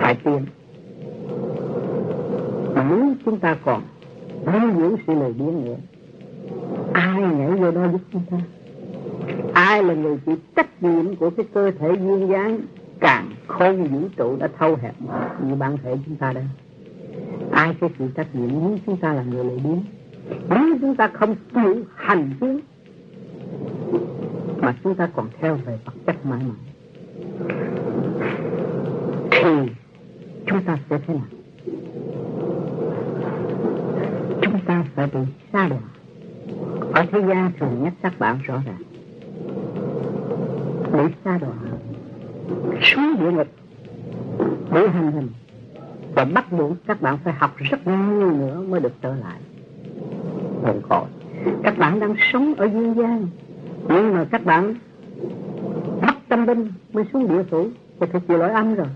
phải 0.00 0.14
tiến 0.14 0.46
nếu 2.74 3.14
chúng 3.24 3.38
ta 3.38 3.56
còn 3.64 3.82
lưu 4.46 4.70
giữ 4.78 4.96
sự 5.06 5.14
lời 5.14 5.32
biếng 5.32 5.64
nữa, 5.64 5.76
ai 6.92 7.22
nhảy 7.22 7.50
vô 7.50 7.70
đó 7.70 7.88
giúp 7.92 8.00
chúng 8.12 8.22
ta? 8.30 8.36
Ai 9.54 9.82
là 9.82 9.94
người 9.94 10.18
chịu 10.26 10.36
trách 10.56 10.82
nhiệm 10.82 11.16
của 11.16 11.30
cái 11.30 11.46
cơ 11.54 11.70
thể 11.70 11.88
duyên 11.88 12.28
dáng 12.28 12.60
càng 13.00 13.30
không 13.46 13.84
vũ 13.84 14.00
trụ 14.16 14.36
đã 14.36 14.48
thâu 14.58 14.76
hẹp 14.82 14.94
như 15.46 15.54
bản 15.54 15.76
thể 15.82 15.96
chúng 16.06 16.16
ta 16.16 16.32
đây? 16.32 16.44
Ai 17.60 17.76
sẽ 17.80 17.88
chịu 17.98 18.08
trách 18.16 18.34
nhiệm 18.34 18.48
nếu 18.48 18.78
chúng 18.86 18.96
ta 18.96 19.12
là 19.12 19.22
người 19.22 19.44
lợi 19.44 19.58
biến 19.64 19.82
nếu 20.48 20.76
chúng 20.80 20.96
ta 20.96 21.08
không 21.08 21.34
chịu 21.54 21.84
hành 21.94 22.30
biến, 22.40 22.60
mà 24.60 24.74
chúng 24.84 24.94
ta 24.94 25.08
còn 25.14 25.28
theo 25.40 25.56
về 25.56 25.78
vật 25.84 25.92
chất 26.06 26.26
mãi 26.26 26.40
mãi. 26.42 26.58
Thì 29.30 29.72
chúng 30.46 30.62
ta 30.62 30.78
sẽ 30.90 30.98
thế 31.06 31.14
nào? 31.14 31.26
Chúng 34.42 34.60
ta 34.66 34.84
phải 34.94 35.06
bị 35.06 35.20
xa 35.52 35.68
đọa. 35.68 35.78
Ở 36.92 37.04
thế 37.12 37.20
gian 37.28 37.52
thường 37.58 37.84
nhất 37.84 37.92
các 38.02 38.18
bạn 38.18 38.38
rõ 38.42 38.62
ràng. 38.66 38.82
Bị 40.92 41.14
xa 41.24 41.38
đọa 41.38 41.54
xuống 42.82 43.16
địa 43.20 43.30
ngục 43.30 43.48
bị 44.70 44.80
hành 44.92 45.12
hình 45.12 45.28
và 46.14 46.24
bắt 46.24 46.52
buộc 46.52 46.72
các 46.86 47.02
bạn 47.02 47.18
phải 47.24 47.32
học 47.32 47.50
rất 47.56 47.86
nhiều 47.86 48.30
nữa 48.30 48.62
mới 48.68 48.80
được 48.80 48.92
trở 49.02 49.14
lại. 49.14 49.38
Buồn 50.62 50.82
khổ 50.88 51.06
các 51.62 51.78
bạn 51.78 52.00
đang 52.00 52.14
sống 52.32 52.54
ở 52.56 52.64
dương 52.64 52.94
gian. 52.94 53.26
Nhưng 53.88 54.14
mà 54.14 54.24
các 54.30 54.44
bạn 54.44 54.74
bắt 56.00 56.16
tâm 56.28 56.46
binh 56.46 56.72
mới 56.92 57.04
xuống 57.12 57.28
địa 57.28 57.42
phủ. 57.50 57.68
Thì 58.00 58.06
phải 58.12 58.20
sự 58.28 58.36
lỗi 58.36 58.50
âm 58.50 58.74
rồi. 58.74 58.86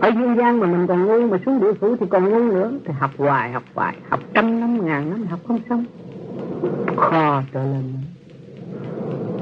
Ở 0.00 0.08
dương 0.08 0.36
gian 0.36 0.60
mà 0.60 0.66
mình 0.66 0.86
còn 0.86 1.06
ngu 1.06 1.26
mà 1.26 1.38
xuống 1.46 1.60
địa 1.60 1.72
phủ 1.72 1.96
thì 1.96 2.06
còn 2.10 2.30
ngu 2.30 2.52
nữa. 2.52 2.72
Thì 2.84 2.92
học 2.98 3.10
hoài 3.18 3.52
học 3.52 3.62
hoài. 3.74 3.96
Học 4.08 4.20
trăm 4.34 4.60
năm, 4.60 4.86
ngàn 4.86 5.10
năm 5.10 5.26
học 5.26 5.40
không 5.48 5.60
xong. 5.68 5.84
Kho 6.96 7.42
trở 7.52 7.64
lên. 7.64 7.82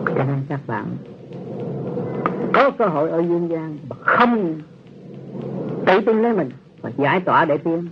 Cho 0.06 0.24
nên 0.24 0.38
các 0.48 0.60
bạn 0.66 0.84
có 2.52 2.70
cơ 2.78 2.86
hội 2.86 3.10
ở 3.10 3.18
dương 3.18 3.48
gian 3.50 3.78
mà 3.90 3.96
không 4.00 4.60
tự 5.86 6.00
tin 6.06 6.22
lấy 6.22 6.32
mình 6.32 6.50
và 6.84 6.90
giải 6.96 7.20
tỏa 7.20 7.44
để 7.44 7.58
tiến 7.58 7.88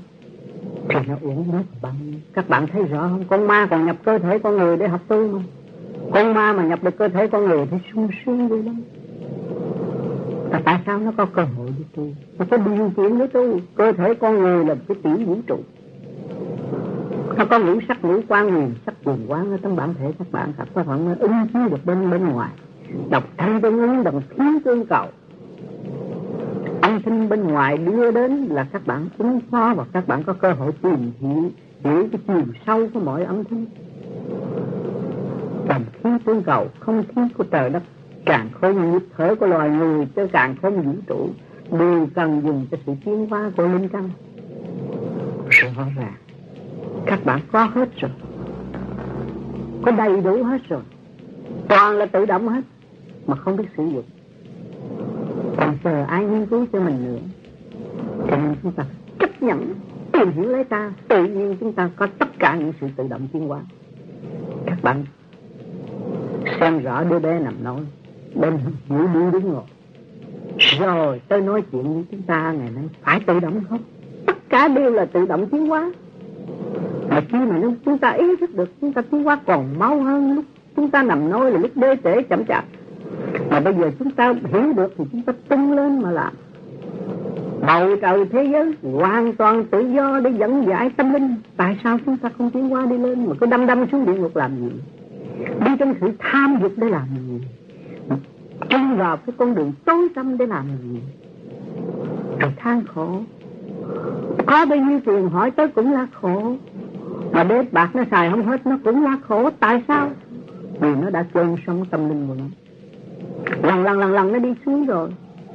thì 0.88 0.96
nó 1.08 1.14
uổng 1.22 1.52
mất 1.52 1.62
bằng 1.82 1.94
các 2.32 2.48
bạn 2.48 2.66
thấy 2.66 2.82
rõ 2.82 3.00
không? 3.00 3.24
Con 3.28 3.46
ma 3.46 3.66
còn 3.70 3.86
nhập 3.86 3.96
cơ 4.04 4.18
thể 4.18 4.38
con 4.38 4.56
người 4.56 4.76
để 4.76 4.88
học 4.88 5.00
tu 5.08 5.28
mà 5.28 5.40
con 6.12 6.34
ma 6.34 6.52
mà 6.52 6.62
nhập 6.64 6.78
được 6.82 6.98
cơ 6.98 7.08
thể 7.08 7.26
con 7.26 7.44
người 7.44 7.66
thì 7.70 7.76
sung 7.92 8.08
sướng 8.24 8.48
vui 8.48 8.62
lắm. 8.62 8.82
Và 10.50 10.60
tại 10.64 10.80
sao 10.86 10.98
nó 10.98 11.12
có 11.16 11.26
cơ 11.26 11.42
hội 11.42 11.68
để 11.78 11.84
tu? 11.96 12.08
Nó 12.38 12.44
có 12.50 12.56
điều 12.56 12.90
kiện 12.96 13.18
để 13.18 13.26
tu. 13.26 13.58
Cơ 13.74 13.92
thể 13.92 14.14
con 14.14 14.38
người 14.38 14.64
là 14.64 14.74
cái 14.88 14.96
tiểu 15.02 15.16
vũ 15.26 15.36
trụ. 15.46 15.58
Nó 17.36 17.44
có 17.44 17.58
ngũ 17.58 17.80
sắc 17.88 18.04
ngũ 18.04 18.20
quan 18.28 18.46
nguyên 18.48 18.70
sắc 18.86 18.94
quyền 19.04 19.26
quán 19.28 19.50
ở 19.50 19.58
trong 19.62 19.76
bản 19.76 19.94
thể 19.94 20.12
các 20.18 20.32
bạn. 20.32 20.52
Các 20.74 20.86
bạn 20.86 21.04
nó 21.08 21.14
ứng 21.18 21.32
chiếu 21.52 21.68
được 21.68 21.84
bên 21.84 22.10
bên 22.10 22.28
ngoài. 22.28 22.50
Độc 23.10 23.24
thân 23.36 23.60
tương 23.60 23.78
ứng 23.78 24.04
đồng 24.04 24.22
thiếu 24.36 24.52
tương 24.64 24.86
cầu 24.86 25.06
thông 26.82 27.02
tin 27.02 27.28
bên 27.28 27.42
ngoài 27.42 27.76
đưa 27.76 28.10
đến 28.10 28.32
là 28.32 28.66
các 28.72 28.86
bạn 28.86 29.08
ứng 29.18 29.40
phó 29.50 29.74
Và 29.74 29.84
các 29.92 30.08
bạn 30.08 30.22
có 30.22 30.32
cơ 30.32 30.52
hội 30.52 30.72
tìm 30.82 31.12
hiểu 31.20 31.50
Hiểu 31.84 32.08
cái 32.12 32.20
chiều 32.26 32.42
sâu 32.66 32.88
của 32.94 33.00
mọi 33.00 33.24
âm 33.24 33.44
thanh. 33.44 33.66
Càng 35.68 35.84
khí 35.92 36.10
tương 36.24 36.42
cầu, 36.42 36.68
Không 36.80 37.04
khí 37.14 37.22
của 37.38 37.44
trời 37.44 37.70
đất, 37.70 37.82
càng 38.24 38.48
không 38.52 38.92
nhịp 38.92 39.02
thở 39.16 39.34
của 39.34 39.46
loài 39.46 39.70
người 39.70 40.06
cho 40.16 40.26
càng 40.32 40.54
không 40.62 40.82
vũ 40.82 40.92
trụ, 41.06 41.28
đều 41.78 42.08
cần 42.14 42.42
dùng 42.44 42.66
cho 42.70 42.76
sự 42.86 42.92
tiến 43.04 43.26
hóa 43.30 43.50
của 43.56 43.62
linh 43.62 43.88
căn. 43.88 44.10
Rõ 45.48 45.68
ràng, 45.96 46.14
các 47.06 47.24
bạn 47.24 47.40
có 47.52 47.64
hết 47.64 47.88
rồi. 48.00 48.10
Có 49.82 49.90
đầy 49.90 50.20
đủ 50.20 50.44
hết 50.44 50.60
rồi. 50.68 50.82
Toàn 51.68 51.96
là 51.96 52.06
tự 52.06 52.26
động 52.26 52.48
hết, 52.48 52.62
mà 53.26 53.36
không 53.36 53.56
biết 53.56 53.66
sử 53.76 53.84
dụng 53.84 54.04
còn 55.72 55.78
chờ 55.84 56.04
ai 56.08 56.24
nghiên 56.24 56.46
cứu 56.46 56.66
cho 56.72 56.80
mình 56.80 57.04
nữa, 57.04 57.18
cho 58.30 58.36
nên 58.36 58.54
chúng 58.62 58.72
ta 58.72 58.84
chấp 59.18 59.42
nhận 59.42 59.74
tìm 60.12 60.32
hiểu 60.32 60.44
lấy 60.44 60.64
ta. 60.64 60.92
Tự 61.08 61.24
nhiên 61.24 61.56
chúng 61.60 61.72
ta 61.72 61.90
có 61.96 62.06
tất 62.18 62.28
cả 62.38 62.56
những 62.56 62.72
sự 62.80 62.86
tự 62.96 63.08
động 63.08 63.28
tiến 63.32 63.48
hóa. 63.48 63.60
Các 64.66 64.82
bạn 64.82 65.04
xem 66.60 66.82
rõ 66.82 67.04
đứa 67.04 67.18
bé 67.18 67.40
nằm 67.40 67.64
nói, 67.64 67.80
bên 68.34 68.58
hiểu 68.88 69.06
đi 69.14 69.20
đứng 69.32 69.52
ngồi. 69.52 69.62
Rồi 70.78 71.20
tôi 71.28 71.40
nói 71.40 71.62
chuyện 71.72 71.94
với 71.94 72.04
chúng 72.10 72.22
ta, 72.22 72.52
ngày 72.52 72.70
nay 72.74 72.84
phải 73.02 73.20
tự 73.26 73.40
động 73.40 73.60
không? 73.68 73.80
Tất 74.26 74.36
cả 74.48 74.68
đều 74.68 74.90
là 74.90 75.04
tự 75.04 75.26
động 75.26 75.46
tiến 75.46 75.66
hóa. 75.66 75.92
Mà 77.08 77.20
khi 77.28 77.38
mà 77.38 77.60
chúng 77.84 77.98
ta 77.98 78.10
ý 78.10 78.36
thức 78.40 78.54
được, 78.54 78.70
chúng 78.80 78.92
ta 78.92 79.02
tiến 79.02 79.24
hóa 79.24 79.40
còn 79.46 79.78
mau 79.78 80.02
hơn 80.02 80.34
lúc 80.34 80.44
chúng 80.76 80.90
ta 80.90 81.02
nằm 81.02 81.30
nói 81.30 81.50
là 81.50 81.58
lúc 81.58 81.70
đê 81.74 81.96
trễ 82.04 82.22
chậm 82.22 82.44
chạp 82.44 82.64
mà 83.52 83.60
bây 83.60 83.74
giờ 83.74 83.90
chúng 83.98 84.10
ta 84.10 84.34
hiểu 84.52 84.72
được 84.72 84.94
thì 84.98 85.04
chúng 85.12 85.22
ta 85.22 85.32
tung 85.48 85.72
lên 85.72 86.02
mà 86.02 86.10
làm. 86.10 86.32
Bầu 87.66 87.96
trời 88.02 88.24
thế 88.32 88.44
giới 88.52 88.74
hoàn 88.82 89.32
toàn 89.32 89.64
tự 89.64 89.80
do 89.80 90.20
để 90.20 90.30
dẫn 90.38 90.66
giải 90.66 90.90
tâm 90.96 91.12
linh. 91.12 91.34
Tại 91.56 91.78
sao 91.84 91.98
chúng 92.06 92.16
ta 92.16 92.28
không 92.38 92.50
tiến 92.50 92.72
qua 92.72 92.86
đi 92.86 92.98
lên 92.98 93.26
mà 93.26 93.34
cứ 93.40 93.46
đâm 93.46 93.66
đâm 93.66 93.86
xuống 93.92 94.06
địa 94.06 94.14
ngục 94.14 94.36
làm 94.36 94.56
gì? 94.56 94.70
Đi 95.64 95.70
trong 95.78 95.94
sự 96.00 96.10
tham 96.18 96.58
dục 96.62 96.72
để 96.76 96.88
làm 96.88 97.06
gì? 97.28 97.40
Chân 98.68 98.96
vào 98.96 99.16
cái 99.16 99.34
con 99.38 99.54
đường 99.54 99.72
tối 99.84 100.08
tăm 100.14 100.38
để 100.38 100.46
làm 100.46 100.64
gì? 100.82 101.00
Rồi 102.38 102.52
than 102.56 102.82
khổ. 102.94 103.20
Có 104.46 104.66
bao 104.66 104.78
nhiêu 104.78 105.00
tiền 105.06 105.28
hỏi 105.28 105.50
tới 105.50 105.68
cũng 105.68 105.92
là 105.92 106.06
khổ. 106.20 106.56
Mà 107.32 107.44
bếp 107.44 107.72
bạc 107.72 107.96
nó 107.96 108.04
xài 108.10 108.30
không 108.30 108.46
hết, 108.46 108.66
nó 108.66 108.78
cũng 108.84 109.04
là 109.04 109.16
khổ. 109.28 109.50
Tại 109.60 109.82
sao? 109.88 110.10
Vì 110.80 110.94
nó 110.94 111.10
đã 111.10 111.24
chôn 111.34 111.56
sống 111.66 111.84
tâm 111.90 112.08
linh 112.08 112.28
của 112.28 112.34
nó 112.34 112.44
lần 113.62 113.82
lần 113.82 113.98
lần 113.98 114.12
lần 114.12 114.32
nó 114.32 114.38
đi 114.38 114.54
xuống 114.66 114.86
rồi. 114.86 115.10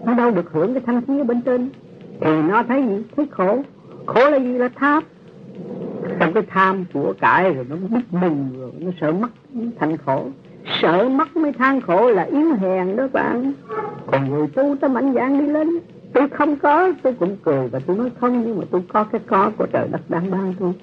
Nó 0.06 0.13
đâu 0.13 0.32
được 0.32 0.52
hưởng 0.52 0.73
cái 0.73 0.84
thanh 0.86 1.02
khí 1.02 1.19
ở 1.19 1.23
bên 1.23 1.41
trên. 1.41 1.69
Thì 2.21 2.41
nó 2.41 2.63
thấy 2.63 2.84
gì? 2.84 3.04
Thấy 3.15 3.28
khổ. 3.32 3.62
Khổ 4.06 4.30
là 4.30 4.38
gì? 4.38 4.58
Là 4.58 4.69
tham. 4.76 5.04
Trong 6.19 6.34
cái 6.34 6.43
tham 6.50 6.86
của 6.93 7.13
cải 7.21 7.54
rồi 7.54 7.65
nó 7.69 7.76
biết 7.76 8.02
mừng 8.12 8.50
rồi, 8.60 8.71
nó 8.80 8.91
sợ 9.02 9.12
mất 9.12 9.28
thành 9.80 9.97
khổ. 9.97 10.26
Sợ 10.82 11.10
mất 11.10 11.38
mới 11.38 11.54
than 11.54 11.82
khổ 11.82 12.10
là 12.10 12.23
yếu 12.23 12.54
hèn 12.54 12.95
đó 12.95 13.08
bạn. 13.13 13.54
Còn 14.08 14.30
người 14.30 14.47
tu 14.47 14.76
ta 14.82 14.88
mạnh 14.88 15.13
dạng 15.13 15.39
đi 15.39 15.47
lên, 15.47 15.67
tôi 16.13 16.30
không 16.30 16.56
có, 16.56 16.91
tôi 17.04 17.13
cũng 17.13 17.38
cười 17.43 17.67
và 17.67 17.80
tôi 17.80 17.97
nói 17.97 18.12
không, 18.19 18.43
nhưng 18.45 18.60
mà 18.60 18.65
tôi 18.71 18.82
có 18.93 19.04
cái 19.04 19.21
có 19.28 19.52
của 19.58 19.67
trời 19.73 19.88
đất 19.91 20.02
đang 20.10 20.32
ban 20.32 20.54
tôi. 20.60 20.73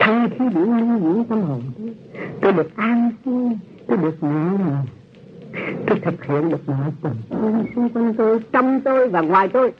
Thân 0.00 0.28
khi 0.38 0.44
điển 0.54 0.70
năng 0.70 1.00
diễn 1.00 1.24
tâm 1.24 1.40
hồn 1.40 1.62
tôi. 1.78 1.94
Tôi 2.40 2.52
được 2.52 2.76
an 2.76 3.10
vui, 3.24 3.50
tôi 3.86 3.98
được 3.98 4.22
nhẹ 4.22 4.28
nhàng 4.30 4.86
tôi 5.86 6.00
thực 6.00 6.24
hiện 6.24 6.50
được 6.50 6.68
mọi 6.68 6.92
tình 7.02 7.14
xung 7.74 7.88
quanh 7.88 8.14
tôi 8.14 8.40
trong 8.52 8.80
tôi 8.84 9.08
và 9.08 9.20
ngoài 9.20 9.48
tôi. 9.48 9.72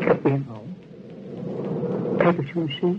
Rất 0.00 0.24
yên 0.24 0.42
ổn. 0.48 0.66
Thấy 2.18 2.32
tôi 2.32 2.46
sung 2.54 2.66
sướng. 2.80 2.98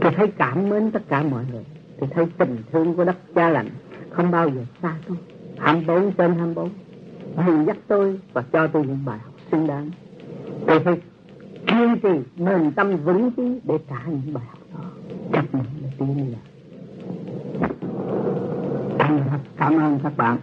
Tôi 0.00 0.12
thấy 0.16 0.26
cảm 0.38 0.68
mến 0.68 0.90
tất 0.90 1.02
cả 1.08 1.22
mọi 1.22 1.44
người. 1.52 1.64
Tôi 2.00 2.08
thấy 2.12 2.26
tình 2.38 2.56
thương 2.72 2.94
của 2.94 3.04
đất 3.04 3.16
cha 3.34 3.50
lành 3.50 3.68
không 4.10 4.30
bao 4.30 4.48
giờ 4.48 4.60
xa 4.82 4.94
tôi. 5.08 5.16
24 5.58 6.12
trên 6.12 6.34
24 6.34 6.70
Dìu 7.46 7.64
dắt 7.66 7.76
tôi 7.88 8.20
và 8.32 8.44
cho 8.52 8.66
tôi 8.66 8.86
những 8.86 9.04
bài 9.04 9.18
học 9.24 9.34
xứng 9.50 9.66
đáng. 9.66 9.90
Tôi 10.66 10.80
phải 10.80 11.00
kiên 11.66 11.96
trì 12.02 12.08
nền 12.36 12.72
tâm 12.72 12.96
vững 12.96 13.30
chí 13.30 13.60
để 13.64 13.78
trả 13.90 14.06
những 14.06 14.34
bài 14.34 14.44
học 14.48 14.58
đó. 14.74 14.84
Chấp 15.32 15.54
nhận 15.54 15.64
để 15.82 15.88
tiến 15.98 16.16
lên 16.16 16.34
cảm 19.56 19.78
ơn 19.78 19.98
các 20.02 20.16
bạn. 20.16 20.38